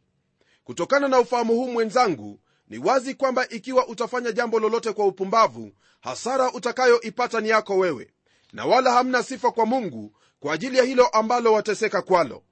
Kutokana 0.64 1.08
na 1.08 1.20
ufahamu 1.20 1.54
huu 1.54 1.68
mwenzangu 1.72 2.40
ni 2.68 2.78
wazi 2.78 3.14
kwamba 3.14 3.48
ikiwa 3.48 3.88
utafanya 3.88 4.32
jambo 4.32 4.60
lolote 4.60 4.92
kwa 4.92 5.06
upumbavu 5.06 5.72
hasara 6.00 6.52
utakayoipata 6.52 7.40
ni 7.40 7.48
yako 7.48 7.76
wewe 7.78 8.10
na 8.52 8.64
wala 8.66 8.92
hamna 8.92 9.22
sifa 9.22 9.50
kwa 9.50 9.66
mungu 9.66 10.12
kwa 10.40 10.54
ajili 10.54 10.78
ya 10.78 10.84
hilo 10.84 11.06
ambalo 11.06 11.52
wateseka 11.52 12.02
kwalo. 12.02 12.42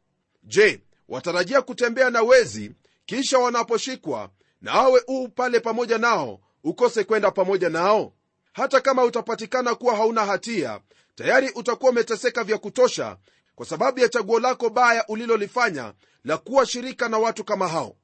Je 0.43 0.81
watarajia 1.09 1.63
kutembea 1.63 2.11
na 2.11 2.23
wezi 2.23 2.73
kisha 3.07 3.39
wanaposhikwa 3.39 4.31
na 4.61 4.73
awe 4.73 5.03
uu 5.09 5.29
pale 5.29 5.61
pamoja 5.61 5.99
nao 5.99 6.41
ukose 6.65 7.05
kwenda 7.05 7.31
pamoja 7.31 7.69
nao? 7.69 8.13
Hata 8.53 8.81
kama 8.81 9.05
utapatikana 9.05 9.75
kuwa 9.75 9.97
hauna 9.97 10.25
hatia 10.27 10.81
tayari 11.15 11.51
utakuwa 11.55 11.91
umeteseka 11.91 12.45
vya 12.45 12.59
kutosha 12.59 13.17
kwa 13.55 13.67
sababu 13.67 14.01
ya 14.01 14.09
chaguo 14.09 14.41
lako 14.41 14.71
baya 14.71 15.05
ulilolifanya 15.09 15.93
la 16.25 16.37
kuwa 16.39 16.67
shirika 16.67 17.09
na 17.09 17.19
watu 17.19 17.45
kama 17.45 17.69
hao. 17.69 17.97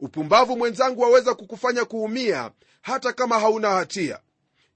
Upumbavu 0.00 0.56
mwenzangu 0.56 1.00
waweza 1.02 1.34
kukufanya 1.34 1.84
kuumia 1.84 2.50
hata 2.82 3.12
kama 3.12 3.38
hauna 3.40 3.70
hatia. 3.70 4.20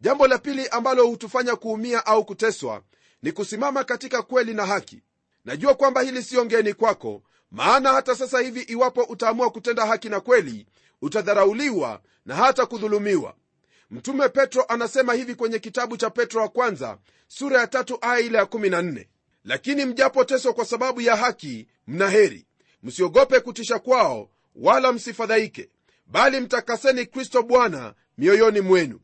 Jambo 0.00 0.26
la 0.28 0.38
pili 0.38 0.68
ambalo 0.68 1.06
hutufanya 1.06 1.56
kuumia 1.56 2.06
au 2.06 2.24
kuteswa 2.24 2.82
ni 3.22 3.32
kusimama 3.32 3.84
katika 3.84 4.22
kweli 4.22 4.54
na 4.54 4.66
haki. 4.66 5.02
Najua 5.44 5.74
kwamba 5.74 6.00
hili 6.00 6.22
siyo 6.22 6.44
ngeni 6.44 6.74
kwako 6.74 7.22
maana 7.50 7.92
hata 7.92 8.16
sasa 8.16 8.40
hivi 8.40 8.60
iwapo 8.60 9.02
utaamua 9.02 9.50
kutenda 9.50 9.86
haki 9.86 10.08
na 10.08 10.20
kweli 10.20 10.66
utadharauliwa 11.02 12.00
na 12.26 12.34
hata 12.36 12.66
kudhulumiwa 12.66 13.34
mtume 13.90 14.28
petro 14.28 14.64
anasema 14.68 15.14
hivi 15.14 15.34
kwenye 15.34 15.58
kitabu 15.58 15.96
cha 15.96 16.10
petro 16.10 16.42
wa 16.42 16.48
kwanza 16.48 16.98
sura 17.28 17.60
ya 17.60 17.66
tatu 17.66 17.98
aya 18.00 18.20
ile 18.20 18.38
ya 18.38 18.44
14 18.44 19.06
lakini 19.44 19.84
mjapoteswa 19.84 20.52
kwa 20.52 20.64
sababu 20.64 21.00
ya 21.00 21.16
haki 21.16 21.68
mna 21.86 22.10
heri. 22.10 22.46
Msiogope 22.82 23.40
kutisha 23.40 23.78
kwao 23.78 24.30
wala 24.56 24.92
msifadhaike 24.92 25.70
bali 26.06 26.40
mtakaseni 26.40 27.06
kristo 27.06 27.42
bwana 27.42 27.94
mioyoni 28.18 28.60
mwenu. 28.60 29.00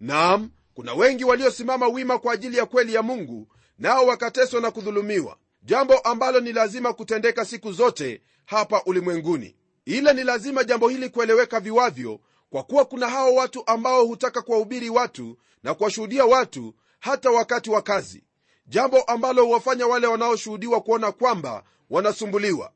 Nam 0.00 0.50
kuna 0.74 0.94
wengi 0.94 1.24
waliosimama 1.24 1.88
wima 1.88 2.18
kwa 2.18 2.32
ajili 2.34 2.56
ya 2.56 2.66
kweli 2.66 2.94
ya 2.94 3.02
mungu 3.02 3.48
nao 3.78 4.06
wakateswa 4.06 4.60
na 4.60 4.70
kudhulumiwa 4.70 5.36
jambo 5.62 5.98
ambalo 5.98 6.40
ni 6.40 6.52
lazima 6.52 6.92
kutendeka 6.92 7.44
siku 7.44 7.72
zote 7.72 8.22
hapa 8.46 8.82
ulimwenguni. 8.86 9.56
Ila 9.84 10.12
ni 10.12 10.24
lazima 10.24 10.64
jambo 10.64 10.88
hili 10.88 11.08
kueleweka 11.08 11.60
viwavyo 11.60 12.20
kwa 12.50 12.62
kuwa 12.62 12.84
kuna 12.84 13.08
hao 13.08 13.34
watu 13.34 13.62
ambao 13.66 14.04
hutaka 14.06 14.42
kuwahubiri 14.42 14.90
watu 14.90 15.38
na 15.62 15.74
kuwashuhudia 15.74 16.24
watu 16.24 16.74
hata 17.00 17.30
wakati 17.30 17.70
wa 17.70 17.82
kazi 17.82 18.24
jambo 18.66 19.02
ambalo 19.02 19.44
huwafanya 19.44 19.86
wale 19.86 20.06
wanaoshuhudiwa 20.06 20.80
kuona 20.80 21.12
kwamba 21.12 21.64
wanasumbuliwa. 21.90 22.72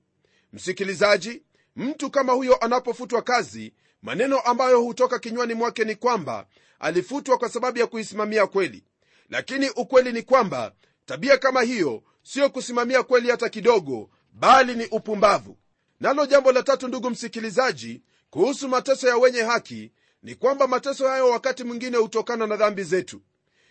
Msikilizaji 0.52 1.42
mtu 1.76 2.10
kama 2.10 2.32
huyo 2.32 2.56
anapofutwa 2.56 3.22
kazi 3.22 3.72
maneno 4.02 4.40
ambayo 4.40 4.80
hutoka 4.80 5.18
kinywani 5.18 5.54
mwake 5.54 5.84
ni 5.84 5.94
kwamba 5.94 6.46
alifutwa 6.78 7.38
kwa 7.38 7.48
sababu 7.48 7.78
ya 7.78 7.86
kuisimamia 7.86 8.46
kweli. 8.46 8.84
Lakini 9.30 9.70
ukweli 9.70 10.12
ni 10.12 10.22
kwamba 10.22 10.72
tabia 11.06 11.38
kama 11.38 11.62
hiyo 11.62 12.02
siyo 12.22 12.50
kusimamia 12.50 13.02
kweli 13.02 13.30
hata 13.30 13.48
kidogo 13.48 14.10
bali 14.32 14.74
ni 14.74 14.86
upumbavu. 14.86 15.56
Nalo 16.00 16.26
jambo 16.26 16.52
la 16.52 16.62
tatu 16.62 16.88
ndugu 16.88 17.10
msikilizaji 17.10 18.02
kuhusu 18.34 18.68
mateso 18.68 19.08
ya 19.08 19.16
wenye 19.16 19.42
haki 19.42 19.90
ni 20.22 20.34
kwamba 20.34 20.66
mateso 20.66 21.08
hayo 21.08 21.30
wakati 21.30 21.64
mwingine 21.64 21.96
hutokana 21.96 22.46
na 22.46 22.56
dhambi 22.56 22.82
zetu. 22.82 23.20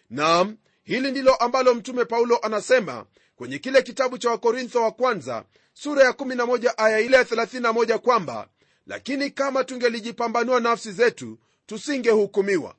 Nam 0.10 0.58
hili 0.84 1.12
ndilo 1.12 1.36
ambalo 1.36 1.74
mtume 1.74 2.06
paulo 2.06 2.38
anasema 2.42 3.06
kwenye 3.36 3.60
kile 3.60 3.82
kitabu 3.82 4.18
cha 4.18 4.30
wakorintho 4.30 4.82
wa 4.82 4.92
kwanza 4.92 5.44
sura 5.74 6.04
ya 6.04 6.12
11 6.12 6.74
aya 6.78 7.00
ile 7.00 7.18
ya 7.18 7.24
31 7.24 7.98
kwamba 7.98 8.48
lakini 8.88 9.30
kama 9.32 9.64
tungelijipambanua 9.64 10.60
nafsi 10.60 10.92
zetu 10.92 11.38
tusingehukumiwa. 11.66 12.76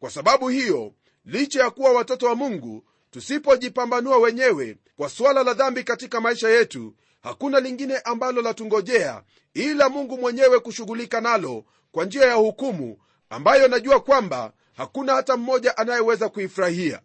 Kwa 0.00 0.10
sababu 0.10 0.48
hiyo 0.48 0.92
licha 1.24 1.62
ya 1.62 1.70
kuwa 1.70 1.92
watoto 1.92 2.26
wa 2.26 2.34
mungu 2.34 2.84
tusipojipambanua 3.10 4.18
wenyewe 4.18 4.76
kwa 4.96 5.08
suala 5.08 5.42
la 5.42 5.54
dhambi 5.54 5.84
katika 5.84 6.20
maisha 6.20 6.48
yetu 6.48 6.94
hakuna 7.22 7.60
lingine 7.60 7.98
ambalo 7.98 8.42
latungojea 8.42 9.22
ila 9.54 9.88
mungu 9.88 10.18
mwenyewe 10.18 10.60
kushughulika 10.60 11.20
nalo 11.20 11.64
kwa 11.92 12.04
njia 12.04 12.26
ya 12.26 12.34
hukumu 12.34 12.98
ambayo 13.30 13.68
najua 13.68 14.00
kwamba 14.00 14.52
hakuna 14.76 15.14
hata 15.14 15.36
mmoja 15.36 15.76
anayeweza 15.76 16.28
kuifurahia. 16.28 17.00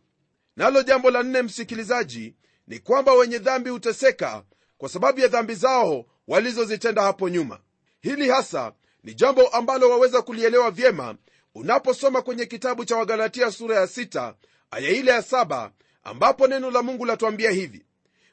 Nalo 0.56 0.84
jambo 0.84 1.12
la 1.12 1.24
nne 1.24 1.42
msikilizaji 1.42 2.36
ni 2.68 2.80
kwamba 2.80 3.14
wenye 3.14 3.38
dhambi 3.38 3.70
huteseka 3.70 4.44
kwa 4.78 4.90
sababu 4.90 5.20
ya 5.20 5.28
dhambi 5.28 5.56
zao 5.56 6.06
walizozitenda 6.28 7.02
hapo 7.02 7.30
nyuma. 7.30 7.60
Hili 8.02 8.30
hasa 8.30 8.74
ni 9.04 9.14
jambo 9.14 9.48
ambalo 9.48 9.90
waweza 9.90 10.22
kulielewa 10.22 10.72
vyema 10.72 11.16
unaposoma 11.56 12.22
kwenye 12.22 12.46
kitabu 12.46 12.86
cha 12.86 12.96
wagalatia 12.96 13.52
sura 13.52 13.76
ya 13.76 13.86
6 13.86 14.34
aya 14.72 14.90
ile 14.90 15.12
ya 15.12 15.20
7 15.22 15.70
ambapo 16.04 16.48
neno 16.48 16.72
la 16.72 16.82
mungu 16.82 17.06
latuambia 17.06 17.52
hivi 17.52 17.86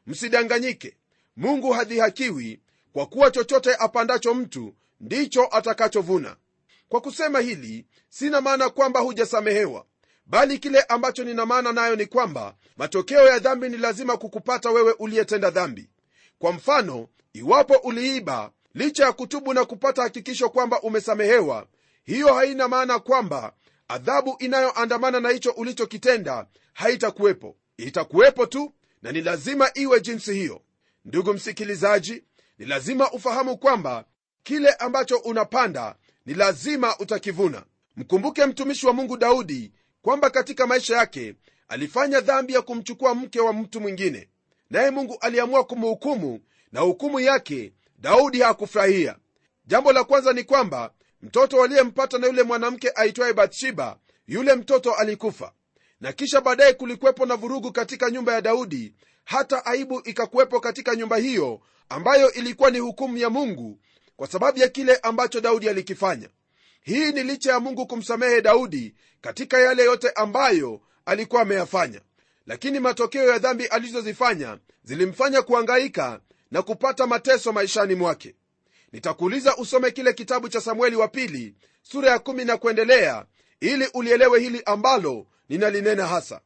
msidanganyike 0.07 0.97
mungu 1.37 1.73
hadhihakiwi 1.73 2.61
kwa 2.93 3.07
kuwa 3.07 3.31
chochote 3.31 3.75
apandacho 3.79 4.35
mtu 4.35 4.75
ndicho 5.01 5.49
atakachovuna. 5.51 6.37
Kwa 6.89 7.01
kusema 7.01 7.41
hili 7.41 7.87
sina 8.09 8.41
maana 8.41 8.71
kwamba 8.71 9.01
hujasamehewa 9.01 9.85
bali 10.27 10.59
kile 10.59 10.83
ambacho 10.83 11.25
nina 11.25 11.47
maana 11.47 11.73
nayo 11.73 11.97
ni 11.97 12.07
kwamba 12.07 12.55
matokeo 12.77 13.27
ya 13.29 13.39
dhambi 13.39 13.69
ni 13.69 13.77
lazima 13.77 14.17
kukupata 14.17 14.71
wewe 14.71 14.93
uliyetenda 14.99 15.51
dhambi. 15.51 15.89
Kwa 16.39 16.53
mfano 16.53 17.09
iwapo 17.33 17.75
uliiba 17.75 18.51
licha 18.75 19.05
ya 19.05 19.13
kutubu 19.13 19.55
na 19.55 19.65
kupata 19.65 20.03
hakikisho 20.03 20.49
kwamba 20.49 20.81
umesamehewa 20.81 21.67
hiyo 22.05 22.35
haina 22.35 22.69
maana 22.69 22.99
kwamba 22.99 23.53
adhabu 23.89 24.37
inayoandamana 24.39 25.21
na 25.21 25.29
hicho 25.29 25.51
ulichokitenda 25.51 26.47
haitakuwepo. 26.73 27.57
Itakuwepo 27.77 28.47
tu 28.47 28.73
na 29.03 29.13
ni 29.13 29.21
lazima 29.21 29.71
iwe 29.75 30.01
jinsi 30.01 30.35
hiyo 30.35 30.63
ndugu 31.05 31.35
msikilizaji 31.35 32.25
ni 32.59 32.67
lazima 32.67 33.11
ufahamu 33.13 33.57
kwamba 33.59 34.05
kile 34.43 34.71
ambacho 34.73 35.17
unapanda 35.17 35.97
ni 36.27 36.35
lazima 36.35 36.99
utakivuna. 36.99 37.65
Mkumbuke 37.97 38.47
mtumishi 38.47 38.87
wa 38.87 38.93
mungu 38.93 39.17
daudi 39.17 39.73
kwamba 40.03 40.31
katika 40.31 40.67
maisha 40.67 40.97
yake 40.97 41.35
alifanya 41.69 42.21
dhambi 42.21 42.53
ya 42.53 42.63
kumchukua 42.63 43.15
mke 43.15 43.41
wa 43.41 43.53
mtu 43.53 43.81
mwingine. 43.81 44.29
Naye 44.71 44.91
mungu 44.91 45.17
aliamua 45.21 45.65
kumhukumu 45.65 46.41
na 46.73 46.81
hukumu 46.81 47.21
yake 47.21 47.73
daudi 47.99 48.41
hakufurahia. 48.41 49.17
Jambo 49.67 49.93
la 49.93 50.05
kwanza 50.05 50.33
ni 50.33 50.45
kwamba 50.45 50.93
mtoto 51.23 51.63
aliyempata 51.65 52.19
na 52.19 52.27
yule 52.27 52.43
mwanamke 52.43 52.91
aitwaye 52.95 53.33
bathsheba 53.33 53.99
yule 54.27 54.55
mtoto 54.55 54.95
alikufa. 54.95 55.53
Na 56.01 56.13
kisha 56.13 56.41
baadaye 56.41 56.73
kulikuwepo 56.73 57.27
na 57.27 57.37
vurugu 57.37 57.73
katika 57.73 58.11
nyumba 58.11 58.33
ya 58.35 58.41
daudi 58.41 58.95
hata 59.25 59.67
aibu 59.67 60.01
ikakuwepo 60.05 60.61
katika 60.61 60.97
nyumba 60.97 61.17
hiyo 61.17 61.61
ambayo 61.89 62.33
ilikuwa 62.33 62.71
ni 62.71 62.79
hukumu 62.79 63.17
ya 63.19 63.31
mungu 63.31 63.79
kwa 64.17 64.29
sababu 64.29 64.59
ya 64.59 64.69
kile 64.69 64.97
ambacho 64.97 65.41
daudi 65.41 65.69
alikifanya. 65.69 66.29
Hii 66.83 67.13
ni 67.13 67.23
licha 67.23 67.53
ya 67.53 67.61
mungu 67.61 67.87
kumsamehe 67.87 68.43
daudi 68.43 68.95
katika 69.21 69.59
yale 69.61 69.85
yote 69.85 70.11
ambayo 70.11 70.81
alikuwa 71.07 71.43
ameyafanya. 71.43 72.01
Lakini 72.47 72.81
matokeo 72.81 73.29
ya 73.31 73.39
dhambi 73.39 73.67
alizozifanya 73.67 74.59
zilimfanya 74.85 75.43
kuangaika 75.43 76.21
na 76.51 76.63
kupata 76.63 77.07
mateso 77.07 77.53
maishani 77.53 77.95
mwake. 77.95 78.35
Nitakuuliza 78.93 79.57
usome 79.57 79.91
kile 79.91 80.13
kitabu 80.13 80.49
cha 80.49 80.61
samueli 80.61 80.97
wa 80.97 81.09
pili 81.09 81.55
sura 81.83 82.11
ya 82.11 82.19
kumi 82.19 82.45
na 82.45 82.57
kuendelea 82.57 83.27
ili 83.61 83.89
ulielewe 83.95 84.41
hili 84.41 84.63
ambalo 84.67 85.27
ninalinena 85.49 86.07
hasa 86.07 86.41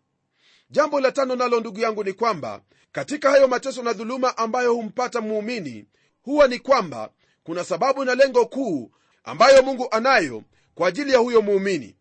jambo 0.70 1.00
la 1.00 1.12
tano 1.12 1.36
nalo 1.36 1.60
ndugu 1.60 1.80
yangu 1.80 2.04
ni 2.04 2.12
kwamba 2.12 2.62
katika 2.92 3.30
hayo 3.30 3.48
mateso 3.48 3.82
na 3.82 3.92
dhuluma 3.92 4.38
ambayo 4.38 4.74
humpata 4.74 5.20
muumini 5.20 5.86
huwa 6.22 6.48
ni 6.48 6.58
kwamba 6.58 7.10
kuna 7.44 7.64
sababu 7.64 8.04
na 8.04 8.14
lengo 8.14 8.46
kuu 8.46 8.90
ambayo 9.24 9.62
mungu 9.62 9.88
anayo 9.90 10.42
kwa 10.74 10.88
ajili 10.88 11.12
ya 11.12 11.18
huyo 11.18 11.42
muumini. 11.42 11.96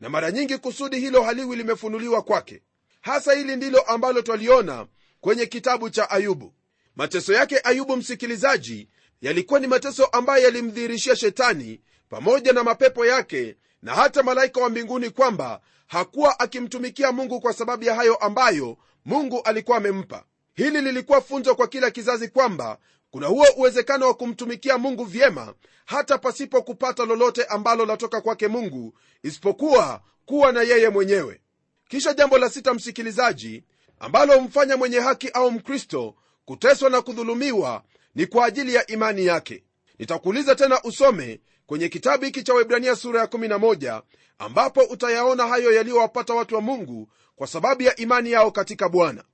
Na 0.00 0.08
mara 0.08 0.30
nyingi 0.30 0.58
kusudi 0.58 1.00
hilo 1.00 1.22
haliwi 1.22 1.56
limefunuliwa 1.56 2.22
kwake. 2.22 2.62
Hasa 3.00 3.32
hili 3.32 3.56
ndilo 3.56 3.80
ambalo 3.80 4.22
twaliona 4.22 4.86
kwenye 5.20 5.46
kitabu 5.46 5.90
cha 5.90 6.10
ayubu. 6.10 6.54
Mateso 6.96 7.32
yake 7.32 7.60
ayubu 7.64 7.96
msikilizaji 7.96 8.88
yalikuwa 9.20 9.60
ni 9.60 9.66
mateso 9.66 10.04
ambayo 10.04 10.44
yalimdhihirishia 10.44 11.16
shetani 11.16 11.80
pamoja 12.08 12.52
na 12.52 12.64
mapepo 12.64 13.06
yake 13.06 13.56
na 13.82 13.94
hata 13.94 14.22
malaika 14.22 14.60
wa 14.60 14.68
mbinguni 14.70 15.10
kwamba 15.10 15.60
hakuwa 15.86 16.40
akimtumikia 16.40 17.12
mungu 17.12 17.40
kwa 17.40 17.52
sababu 17.52 17.84
ya 17.84 17.94
hayo 17.94 18.14
ambayo 18.16 18.76
mungu 19.04 19.40
alikuwa 19.42 19.76
amempa. 19.76 20.24
Hili 20.54 20.80
lilikuwa 20.80 21.20
funzo 21.20 21.54
kwa 21.54 21.66
kila 21.68 21.90
kizazi 21.90 22.28
kwamba 22.28 22.78
kuna 23.10 23.26
huo 23.26 23.46
uwezekano 23.56 24.06
wa 24.06 24.14
kumtumikia 24.14 24.78
mungu 24.78 25.04
vyema 25.04 25.54
hata 25.84 26.18
pasipo 26.18 26.62
kupata 26.62 27.04
lolote 27.04 27.44
ambalo 27.44 27.86
latoka 27.86 28.20
kwake 28.20 28.48
mungu 28.48 28.94
isipokuwa 29.22 30.00
kuwa 30.26 30.52
na 30.52 30.62
yeye 30.62 30.88
mwenyewe. 30.88 31.40
Kisha 31.88 32.14
jambo 32.14 32.38
la 32.38 32.50
sita 32.50 32.74
msikilizaji 32.74 33.64
ambalo 33.98 34.38
humfanya 34.38 34.76
mwenye 34.76 35.00
haki 35.00 35.28
au 35.28 35.50
mkristo 35.50 36.14
kuteswa 36.44 36.90
na 36.90 37.02
kudhulumiwa 37.02 37.82
ni 38.14 38.26
kwa 38.26 38.46
ajili 38.46 38.74
ya 38.74 38.86
imani 38.86 39.26
yake. 39.26 39.64
Nitakuuliza 39.98 40.54
tena 40.54 40.82
usome 40.82 41.40
kwenye 41.72 41.88
kitabu 41.88 42.24
hiki 42.24 42.42
cha 42.42 42.54
waibrania 42.54 42.96
sura 42.96 43.20
ya 43.20 43.26
11 43.26 44.02
ambapo 44.38 44.80
utayaona 44.80 45.46
hayo 45.46 45.72
yaliyowapata 45.72 46.34
watu 46.34 46.54
wa 46.54 46.60
mungu 46.60 47.08
kwa 47.36 47.46
sababu 47.46 47.82
ya 47.82 47.96
imani 47.96 48.30
yao 48.32 48.50
katika 48.50 48.88
bwana. 48.88 49.24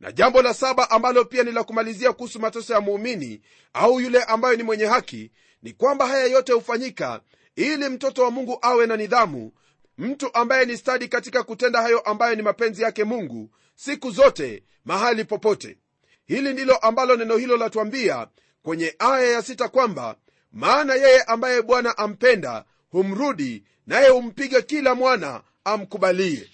Na 0.00 0.12
jambo 0.12 0.42
la 0.42 0.54
saba 0.54 0.90
ambalo 0.90 1.24
pia 1.24 1.42
ni 1.42 1.52
la 1.52 1.64
kumalizia 1.64 2.12
kuhusu 2.12 2.40
mateso 2.40 2.74
ya 2.74 2.80
muumini 2.80 3.40
au 3.72 4.00
yule 4.00 4.22
ambayo 4.22 4.56
ni 4.56 4.62
mwenye 4.62 4.84
haki 4.84 5.30
ni 5.62 5.72
kwamba 5.72 6.06
haya 6.06 6.26
yote 6.26 6.52
hufanyika 6.52 7.20
ili 7.56 7.88
mtoto 7.88 8.22
wa 8.22 8.30
mungu 8.30 8.58
awe 8.62 8.86
na 8.86 8.96
nidhamu 8.96 9.52
mtu 9.98 10.34
ambaye 10.34 10.64
ni 10.64 10.76
stadi 10.76 11.08
katika 11.08 11.42
kutenda 11.42 11.82
hayo 11.82 12.00
ambayo 12.00 12.34
ni 12.34 12.42
mapenzi 12.42 12.82
yake 12.82 13.04
mungu 13.04 13.50
siku 13.74 14.10
zote 14.10 14.64
mahali 14.84 15.24
popote. 15.24 15.78
Hili 16.24 16.52
ndilo 16.52 16.76
ambalo 16.76 17.16
neno 17.16 17.36
hilo 17.36 17.56
latuambia 17.56 18.28
kwenye 18.62 18.94
aya 18.98 19.30
ya 19.32 19.42
sita 19.42 19.68
kwamba 19.68 20.16
maana 20.52 20.94
yeye 20.94 21.22
ambaye 21.22 21.62
bwana 21.62 21.98
ampenda 21.98 22.64
humrudi 22.90 23.64
naye 23.86 24.08
humpiga 24.08 24.62
kila 24.62 24.94
mwana 24.94 25.42
amkubalie. 25.64 26.50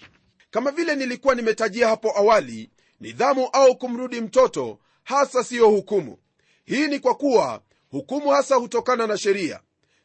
Kama 0.50 0.70
vile 0.70 0.96
nilikuwa 0.96 1.34
nimetajia 1.34 1.88
hapo 1.88 2.18
awali 2.18 2.70
nidhamu 3.00 3.46
au 3.52 3.76
kumrudi 3.76 4.20
mtoto 4.20 4.78
hasa 5.04 5.44
siyo 5.44 5.68
hukumu. 5.68 6.18
Hii 6.64 6.86
ni 6.88 6.98
kwa 6.98 7.14
kuwa 7.14 7.62
hukumu 7.90 8.28
hasa 8.30 8.54
hutokana 8.54 9.06
na 9.06 9.18
sheria. 9.18 9.60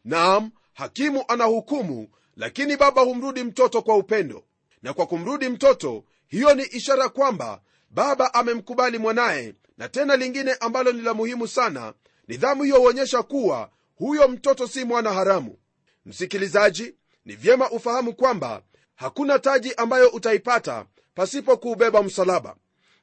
Naam 0.06 0.52
hakimu 0.74 1.24
ana 1.28 1.44
hukumu 1.44 2.08
lakini 2.38 2.78
baba 2.78 3.02
humrudi 3.02 3.44
mtoto 3.44 3.82
kwa 3.82 3.96
upendo. 3.98 4.44
Na 4.84 4.94
kwa 4.94 5.06
kumrudi 5.06 5.50
mtoto 5.50 6.04
hiyo 6.28 6.54
ni 6.56 6.64
ishara 6.64 7.10
kwamba 7.10 7.62
baba 7.90 8.34
amemkubali 8.34 8.98
mwanaye. 8.98 9.56
Na 9.78 9.90
tena 9.90 10.16
lingine 10.16 10.54
ambalo 10.54 10.92
ni 10.92 11.02
la 11.02 11.14
muhimu 11.14 11.48
sana 11.48 11.94
nidhamu 12.28 12.64
hiyo 12.64 12.78
huonyesha 12.80 13.24
kuwa 13.24 13.70
huyo 13.96 14.28
mtoto 14.28 14.68
si 14.68 14.84
mwana 14.86 15.14
haramu. 15.14 15.58
Msikilizaji 16.06 16.96
ni 17.26 17.36
vyema 17.36 17.70
ufahamu 17.72 18.16
kwamba 18.16 18.64
hakuna 18.96 19.40
taji 19.40 19.74
ambayo 19.74 20.10
utaipata 20.10 20.86
pasipo 21.16 21.58
kuubeba 21.58 22.04
msalaba. 22.04 22.56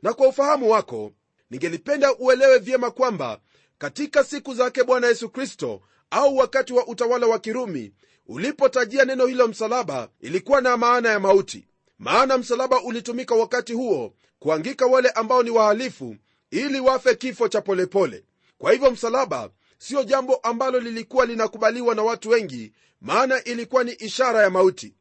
Na 0.02 0.12
kwa 0.12 0.28
ufahamu 0.28 0.70
wako 0.70 1.12
ningelipenda 1.50 2.14
uelewe 2.16 2.58
vyema 2.58 2.90
kwamba 2.90 3.40
katika 3.78 4.24
siku 4.24 4.54
zake 4.54 4.84
bwana 4.84 5.06
yesu 5.06 5.28
kristo 5.30 5.80
au 6.10 6.36
wakati 6.36 6.72
wa 6.72 6.86
utawala 6.86 7.26
wa 7.26 7.38
kirumi 7.38 7.92
ulipotajia 8.26 9.04
neno 9.04 9.26
hilo 9.26 9.48
msalaba 9.48 10.08
ilikuwa 10.20 10.60
na 10.60 10.76
maana 10.76 11.08
ya 11.08 11.20
mauti. 11.20 11.66
Maana 11.98 12.38
msalaba 12.38 12.82
ulitumika 12.82 13.34
wakati 13.34 13.72
huo 13.72 14.14
kuangika 14.38 14.86
wale 14.86 15.08
ambao 15.10 15.42
ni 15.42 15.50
wahalifu 15.50 16.16
ili 16.50 16.80
wafe 16.80 17.14
kifo 17.14 17.48
cha 17.48 17.60
polepole. 17.60 18.24
Kwa 18.58 18.72
hivyo 18.72 18.90
msalaba 18.90 19.50
siyo 19.80 20.04
jambo 20.04 20.34
ambalo 20.36 20.80
lilikuwa 20.80 21.26
linakubaliwa 21.26 21.94
na 21.94 22.02
watu 22.02 22.28
wengi 22.28 22.72
maana 23.00 23.44
ilikuwa 23.44 23.84
ni 23.84 23.92
ishara 23.92 24.42
ya 24.42 24.50
mauti. 24.50 24.94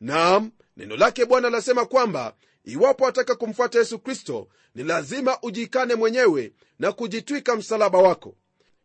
Naam 0.00 0.50
neno 0.76 0.96
lake 0.96 1.24
bwana 1.24 1.50
lasema 1.50 1.84
kwamba 1.86 2.34
iwapo 2.64 3.06
ataka 3.06 3.34
kumfuata 3.34 3.78
yesu 3.78 3.98
kristo 3.98 4.48
ni 4.74 4.82
lazima 4.84 5.38
ujikane 5.42 5.94
mwenyewe 5.94 6.52
na 6.78 6.92
kujitwika 6.92 7.56
msalaba 7.56 7.98
wako. 7.98 8.34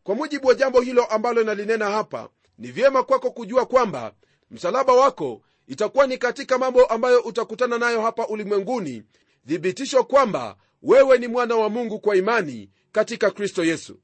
Kwa 0.03 0.15
mujibu 0.15 0.47
wa 0.47 0.55
jambo 0.55 0.81
hilo 0.81 1.05
ambalo 1.05 1.43
nalinena 1.43 1.89
hapa 1.91 2.29
ni 2.57 2.71
vyema 2.71 3.03
kwako 3.03 3.31
kujua 3.31 3.65
kwamba 3.65 4.13
msalaba 4.51 4.93
wako 4.93 5.41
itakuwa 5.67 6.07
ni 6.07 6.17
katika 6.17 6.57
mambo 6.57 6.85
ambayo 6.85 7.19
utakutana 7.19 7.77
nayo 7.77 8.01
hapa 8.01 8.27
ulimwenguni 8.27 9.03
thibitisho 9.47 10.03
kwamba 10.03 10.55
wewe 10.83 11.17
ni 11.17 11.27
mwana 11.27 11.55
wa 11.55 11.69
mungu 11.69 11.99
kwa 11.99 12.15
imani 12.15 12.69
katika 12.91 13.31
kristo 13.31 13.65
yesu 13.65 13.99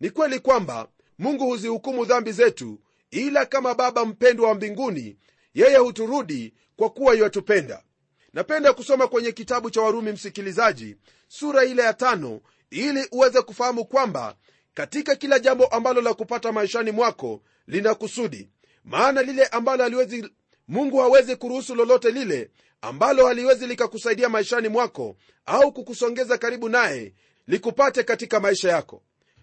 ni 0.00 0.10
kweli 0.10 0.40
kwamba 0.40 0.88
mungu 1.18 1.44
huzihukumu 1.46 2.04
dhambi 2.04 2.32
zetu 2.32 2.80
ila 3.10 3.46
kama 3.46 3.74
baba 3.74 4.04
mpendwa 4.04 4.48
wa 4.48 4.54
mbinguni 4.54 5.16
yeye 5.54 5.76
huturudi 5.76 6.54
kwa 6.76 6.90
kuwa 6.90 7.14
iwatupenda 7.16 7.82
napenda 8.32 8.72
kusoma 8.72 9.08
kwenye 9.08 9.32
kitabu 9.32 9.70
cha 9.70 9.80
warumi 9.80 10.12
msikilizaji 10.12 10.96
sura 11.28 11.64
ile 11.64 11.82
ya 11.82 11.94
tano 11.94 12.40
ili 12.70 13.08
uweze 13.12 13.42
kufahamu 13.42 13.84
kwamba 13.84 14.36
katika 14.74 15.16
kila 15.16 15.38
jambo 15.38 15.66
ambalo 15.66 16.00
la 16.00 16.14
kupata 16.14 16.52
maishani 16.52 16.90
mwako 16.90 17.42
lina 17.66 17.94
kusudi. 17.94 18.48
Maana 18.84 19.22
lile 19.22 19.46
ambalo 19.46 19.82
haliwezi 19.82 20.30
mungu 20.68 20.98
hawezi 20.98 21.36
kuruhusu 21.36 21.74
lolote 21.74 22.10
lile 22.10 22.50
ambalo 22.80 23.26
haliwezi 23.26 23.66
likakusaidia 23.66 24.28
maishani 24.28 24.68
mwako 24.68 25.16
au 25.46 25.72
kukusongeza 25.72 26.38
karibu 26.38 26.68
naye 26.68 27.14
likupate 27.46 28.02
katika 28.02 28.40
maisha 28.40 28.68
yako 28.68 29.02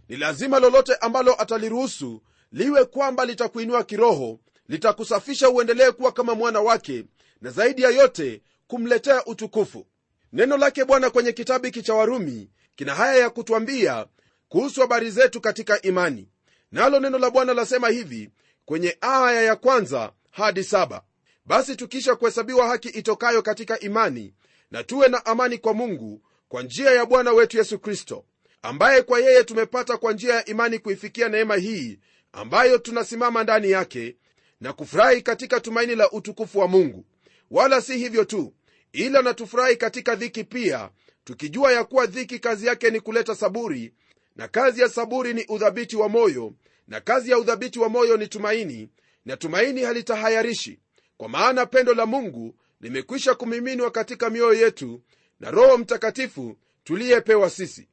ni 0.09 0.15
lazima 0.17 0.59
lolote 0.59 0.95
ambalo 0.95 1.41
ataliruhusu 1.41 2.21
liwe 2.51 2.85
kwamba 2.85 3.25
litakuinua 3.25 3.83
kiroho 3.83 4.39
litakusafisha 4.67 5.49
uendelee 5.49 5.91
kuwa 5.91 6.11
kama 6.11 6.35
mwana 6.35 6.61
wake 6.61 7.05
na 7.41 7.51
zaidi 7.51 7.81
ya 7.81 7.89
yote 7.89 8.41
kumletea 8.67 9.25
utukufu. 9.25 9.87
Neno 10.33 10.57
lake 10.57 10.85
bwana 10.85 11.09
kwenye 11.09 11.31
kitabu 11.31 11.65
hiki 11.65 11.81
cha 11.81 11.93
warumi 11.93 12.49
kina 12.75 12.95
haya 12.95 13.15
ya 13.19 13.29
kutwambia 13.29 14.05
kuhusu 14.49 14.81
habari 14.81 15.11
zetu 15.11 15.41
katika 15.41 15.81
imani. 15.81 16.29
Nalo 16.71 16.99
neno 16.99 17.17
la 17.17 17.29
bwana 17.29 17.53
lasema 17.53 17.89
hivi 17.89 18.29
kwenye 18.65 18.97
aya 19.01 19.41
ya 19.41 19.55
kwanza 19.55 20.11
hadi 20.31 20.63
saba. 20.63 21.01
Basi 21.45 21.75
tukisha 21.75 22.15
kuhesabiwa 22.15 22.67
haki 22.67 22.87
itokayo 22.89 23.41
katika 23.41 23.79
imani 23.79 24.33
na 24.71 24.83
tuwe 24.83 25.07
na 25.07 25.25
amani 25.25 25.57
kwa 25.57 25.73
mungu 25.73 26.21
kwa 26.49 26.63
njia 26.63 26.91
ya 26.91 27.05
bwana 27.05 27.31
wetu 27.31 27.57
yesu 27.57 27.79
kristo 27.79 28.25
ambaye 28.65 29.01
kwa 29.01 29.19
yeye 29.19 29.43
tumepata 29.43 29.97
kwa 29.97 30.13
njia 30.13 30.35
ya 30.35 30.45
imani 30.45 30.79
kuifikia 30.79 31.29
neema 31.29 31.55
hii 31.55 31.99
ambayo 32.31 32.77
tunasimama 32.77 33.43
ndani 33.43 33.71
yake 33.71 34.15
na 34.61 34.73
kufurahi 34.73 35.21
katika 35.21 35.59
tumaini 35.59 35.95
la 35.95 36.11
utukufu 36.11 36.59
wa 36.59 36.67
mungu. 36.67 37.05
Wala 37.51 37.81
si 37.81 37.97
hivyo 37.97 38.23
tu 38.25 38.53
ila 38.93 39.21
na 39.21 39.33
tufurahi 39.33 39.75
katika 39.75 40.15
dhiki 40.15 40.43
pia 40.43 40.89
tukijua 41.23 41.71
ya 41.73 41.83
kuwa 41.83 42.05
dhiki 42.05 42.39
kazi 42.39 42.67
yake 42.67 42.89
ni 42.91 42.99
kuleta 42.99 43.35
saburi 43.35 43.93
na 44.35 44.47
kazi 44.47 44.81
ya 44.81 44.89
saburi 44.89 45.33
ni 45.33 45.45
udhabiti 45.49 45.95
wa 45.95 46.09
moyo 46.09 46.53
na 46.87 47.01
kazi 47.01 47.31
ya 47.31 47.39
udhabiti 47.39 47.79
wa 47.79 47.89
moyo 47.89 48.17
ni 48.17 48.27
tumaini 48.27 48.89
na 49.25 49.37
tumaini 49.37 49.81
halitahayarishi. 49.81 50.79
Kwa 51.17 51.29
maana 51.29 51.65
pendo 51.65 51.93
la 51.93 52.05
mungu 52.05 52.55
limekwisha 52.81 53.35
kumiminwa 53.35 53.91
katika 53.91 54.29
mioyo 54.29 54.53
yetu 54.65 55.01
na 55.39 55.51
roho 55.51 55.77
mtakatifu 55.77 56.57
tuliyepewa 56.83 57.49
sisi 57.49 57.87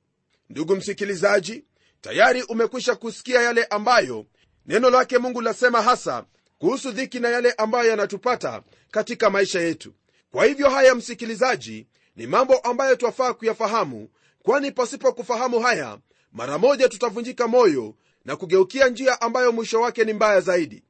ndugu 0.52 0.76
msikilizaji 0.76 1.64
tayari 2.00 2.42
umekwisha 2.42 2.94
kusikia 2.94 3.40
yale 3.42 3.64
ambayo 3.64 4.26
neno 4.66 4.90
lake 4.90 5.18
mungu 5.18 5.40
lasema 5.40 5.82
hasa 5.82 6.24
kuhusu 6.58 6.90
dhiki 6.92 7.20
na 7.20 7.28
yale 7.28 7.52
ambayo 7.52 7.90
yanatupata 7.90 8.62
katika 8.90 9.30
maisha 9.30 9.60
yetu. 9.60 9.92
Kwa 10.30 10.44
hivyo 10.44 10.70
haya 10.70 10.94
msikilizaji 10.94 11.86
ni 12.16 12.26
mambo 12.26 12.58
ambayo 12.58 12.96
twafaa 12.96 13.32
kuyafahamu 13.34 14.08
kwani 14.42 14.72
pasipo 14.72 15.12
kufahamu 15.12 15.60
haya 15.60 15.98
mara 16.32 16.58
moja 16.58 16.88
tutavunjika 16.88 17.48
moyo 17.48 17.94
na 18.24 18.36
kugeukia 18.36 18.88
njia 18.88 19.20
ambayo 19.20 19.52
mwisho 19.52 19.80
wake 19.80 20.04
ni 20.04 20.12
mbaya 20.12 20.40
zaidi. 20.40 20.84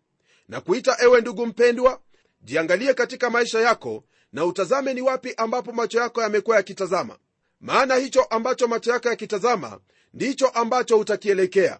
Na 0.48 0.60
kuita 0.60 0.96
ewe 1.02 1.20
ndugu 1.20 1.46
mpendwa 1.46 2.00
jiangalie 2.40 2.94
katika 2.94 3.30
maisha 3.30 3.60
yako 3.60 4.04
na 4.32 4.44
utazame 4.44 4.94
ni 4.94 5.02
wapi 5.02 5.34
ambapo 5.36 5.72
macho 5.72 5.98
yako 5.98 6.22
yamekuwa 6.22 6.56
yakitazama 6.56 7.18
maana 7.62 7.94
hicho 7.96 8.22
ambacho 8.22 8.68
macho 8.68 8.90
yako 8.90 9.08
yakitazama 9.08 9.80
ndicho 10.14 10.48
ambacho 10.48 10.98
utakielekea. 10.98 11.78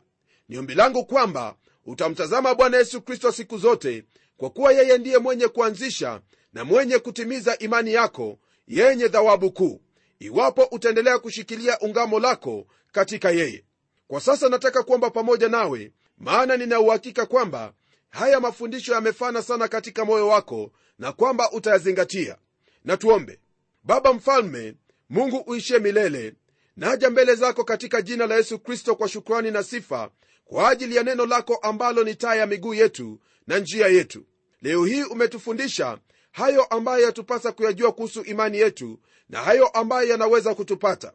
Ni 0.48 0.58
ombi 0.58 0.74
langu 0.74 1.04
kwamba 1.06 1.54
utamtazama 1.86 2.54
bwana 2.54 2.76
yesu 2.76 3.02
kristo 3.02 3.32
siku 3.32 3.58
zote 3.58 4.04
kwa 4.36 4.50
kuwa 4.50 4.72
yeye 4.72 4.98
ndiye 4.98 5.18
mwenye 5.18 5.48
kuanzisha 5.48 6.20
na 6.52 6.64
mwenye 6.64 6.98
kutimiza 6.98 7.58
imani 7.58 7.92
yako 7.92 8.38
yenye 8.68 9.08
dhawabu 9.08 9.50
kuu 9.52 9.80
iwapo 10.18 10.62
utaendelea 10.70 11.18
kushikilia 11.18 11.78
ungamo 11.80 12.20
lako 12.20 12.66
katika 12.92 13.30
yeye. 13.30 13.64
Kwa 14.08 14.20
sasa 14.20 14.48
nataka 14.48 14.82
kuomba 14.82 15.10
pamoja 15.10 15.48
nawe 15.48 15.92
maana 16.18 16.56
ninauhakika 16.56 17.26
kwamba 17.26 17.72
haya 18.10 18.40
mafundisho 18.40 18.92
yamefana 18.94 19.42
sana 19.42 19.68
katika 19.68 20.04
moyo 20.04 20.28
wako 20.28 20.72
na 20.98 21.12
kwamba 21.12 21.50
utayazingatia. 21.52 22.36
Na 22.84 22.96
tuombe. 22.96 23.40
Baba 23.84 24.12
mfalme 24.12 24.74
mungu 25.12 25.36
uishie 25.46 25.78
milele 25.78 26.34
naja 26.76 27.10
mbele 27.10 27.34
zako 27.34 27.64
katika 27.64 28.02
jina 28.02 28.26
la 28.26 28.34
yesu 28.36 28.58
kristo 28.58 28.94
kwa 28.96 29.08
shukrani 29.08 29.50
na 29.50 29.62
sifa 29.62 30.10
kwa 30.44 30.70
ajili 30.70 30.96
ya 30.96 31.02
neno 31.02 31.26
lako 31.26 31.54
ambalo 31.56 32.04
ni 32.04 32.14
taa 32.14 32.34
ya 32.34 32.46
miguu 32.46 32.74
yetu 32.74 33.20
na 33.46 33.58
njia 33.58 33.86
yetu. 33.88 34.24
Leo 34.62 34.84
hii 34.84 35.02
umetufundisha 35.02 35.98
hayo 36.32 36.64
ambayo 36.64 37.04
yatupasa 37.04 37.52
kuyajua 37.52 37.92
kuhusu 37.92 38.22
imani 38.22 38.58
yetu 38.58 39.00
na 39.28 39.38
hayo 39.42 39.66
ambayo 39.68 40.08
yanaweza 40.08 40.54
kutupata. 40.54 41.12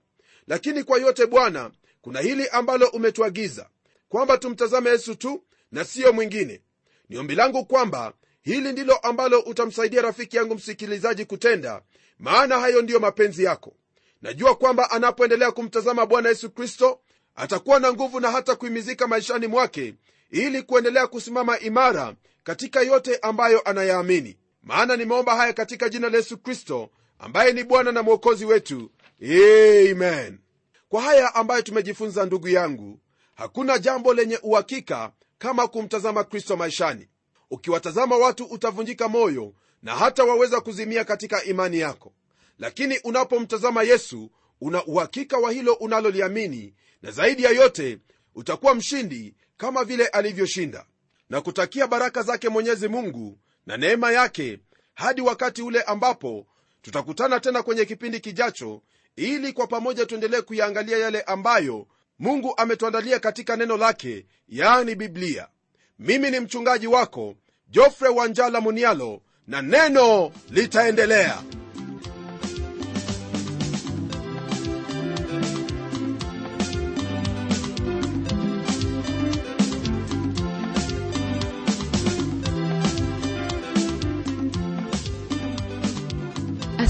Lakini 0.48 0.84
kwa 0.84 1.00
yote 1.00 1.26
bwana 1.26 1.72
kuna 2.02 2.20
hili 2.20 2.48
ambalo 2.50 2.88
umetuagiza 2.88 3.70
kwamba 4.10 4.38
tumtazame 4.38 4.90
yesu 4.90 5.16
tu 5.16 5.44
na 5.72 5.86
siyo 5.86 6.14
mwingine. 6.14 6.62
Ni 7.10 7.18
ombi 7.18 7.36
langu 7.36 7.66
kwamba 7.66 8.14
hili 8.42 8.72
ndilo 8.72 8.96
ambalo 8.98 9.40
utamsaidia 9.40 10.02
rafiki 10.02 10.38
yangu 10.38 10.56
msikilizaji 10.56 11.26
kutenda 11.26 11.82
maana 12.20 12.60
hayo 12.60 12.82
ndiyo 12.82 13.00
mapenzi 13.00 13.44
yako 13.44 13.74
najua 14.22 14.56
kwamba 14.56 14.92
anapoendelea 14.92 15.52
kumtazama 15.52 16.06
bwana 16.06 16.30
yesu 16.30 16.50
kristo 16.50 17.00
atakuwa 17.36 17.80
na 17.80 17.94
nguvu 17.94 18.20
na 18.20 18.32
hata 18.32 18.56
kuimizika 18.56 19.08
maishani 19.08 19.48
mwake 19.48 19.94
ili 20.32 20.62
kuendelea 20.64 21.08
kusimama 21.08 21.60
imara 21.60 22.16
katika 22.44 22.82
yote 22.82 23.18
ambayo 23.18 23.62
anayaamini. 23.62 24.38
Maana 24.64 24.96
nimeomba 24.98 25.36
haya 25.36 25.54
katika 25.54 25.90
jina 25.90 26.10
la 26.10 26.18
yesu 26.18 26.38
kristo 26.38 26.90
ambaye 27.20 27.54
ni 27.54 27.64
bwana 27.64 27.92
na 27.92 28.04
mwokozi 28.04 28.46
wetu. 28.46 28.92
Amen. 29.22 30.40
Kwa 30.90 31.02
haya 31.02 31.36
ambayo 31.36 31.62
tumejifunza 31.62 32.26
ndugu 32.26 32.48
yangu 32.50 33.00
hakuna 33.36 33.78
jambo 33.80 34.14
lenye 34.14 34.40
uhakika 34.44 35.12
kama 35.38 35.68
kumtazama 35.68 36.24
kristo 36.24 36.58
maishani. 36.58 37.08
Ukiwatazama 37.52 38.18
watu 38.18 38.46
utavunjika 38.46 39.08
moyo 39.08 39.54
na 39.84 39.96
hata 39.96 40.24
waweza 40.24 40.62
kuzimia 40.62 41.04
katika 41.06 41.44
imani 41.44 41.80
yako 41.80 42.14
lakini 42.60 43.00
unapomtazama 43.04 43.84
yesu 43.84 44.32
una 44.62 44.86
uhakika 44.86 45.38
wa 45.38 45.52
hilo 45.52 45.74
unaloliamini 45.74 46.74
na 47.02 47.12
zaidi 47.12 47.44
ya 47.44 47.50
yote 47.50 48.00
utakuwa 48.36 48.76
mshindi 48.76 49.36
kama 49.58 49.84
vile 49.84 50.08
alivyoshinda 50.08 50.86
na 51.30 51.42
kutakia 51.42 51.88
baraka 51.88 52.24
zake 52.24 52.50
mwenyezi 52.50 52.88
mungu 52.88 53.40
na 53.66 53.78
neema 53.78 54.12
yake 54.12 54.60
hadi 54.94 55.22
wakati 55.22 55.62
ule 55.62 55.82
ambapo 55.82 56.48
tutakutana 56.82 57.40
tena 57.40 57.64
kwenye 57.64 57.86
kipindi 57.86 58.20
kijacho 58.20 58.82
ili 59.16 59.54
kwa 59.54 59.68
pamoja 59.68 60.06
tuendelee 60.06 60.42
kuyaangalia 60.42 60.98
yale 60.98 61.22
ambayo 61.22 61.88
mungu 62.20 62.54
ametuandalia 62.58 63.20
katika 63.20 63.56
neno 63.56 63.78
lake 63.78 64.26
yaani 64.48 64.96
biblia. 64.96 65.48
Mimi 66.00 66.32
ni 66.32 66.40
mchungaji 66.40 66.88
wako 66.88 67.36
jofre 67.70 68.10
wanjala 68.10 68.62
munialo 68.62 69.22
na 69.48 69.62
neno 69.62 70.32
litaendelea 70.50 71.44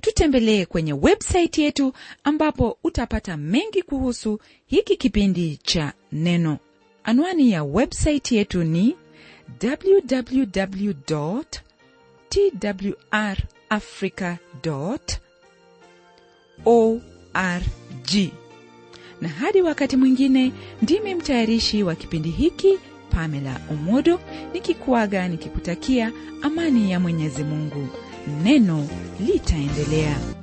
tutembelee 0.00 0.64
kwenye 0.66 0.92
websaiti 0.92 1.62
yetu 1.62 1.92
ambapo 2.24 2.78
utapata 2.84 3.36
mengi 3.36 3.82
kuhusu 3.82 4.40
hiki 4.66 4.96
kipindi 4.96 5.56
cha 5.62 5.92
neno. 6.12 6.58
Anwani 7.04 7.50
ya 7.50 7.64
websaiti 7.64 8.36
yetu 8.36 8.64
ni 8.64 8.96
www 9.62 10.92
twr 12.28 13.36
africa 13.68 14.36
org. 16.64 18.30
Na 19.20 19.28
hadi 19.28 19.62
wakati 19.62 19.96
mwingine 19.96 20.52
ndimi 20.82 21.14
mtayarishi 21.14 21.82
wa 21.82 21.94
kipindi 21.94 22.30
hiki 22.30 22.78
pamela 23.10 23.60
omodo 23.70 24.20
nikikuaga 24.52 25.28
nikikutakia 25.28 26.12
amani 26.42 26.90
ya 26.92 27.00
mwenyezi 27.00 27.44
mungu 27.44 27.88
neno 28.26 28.86
litaendelea 29.20 30.35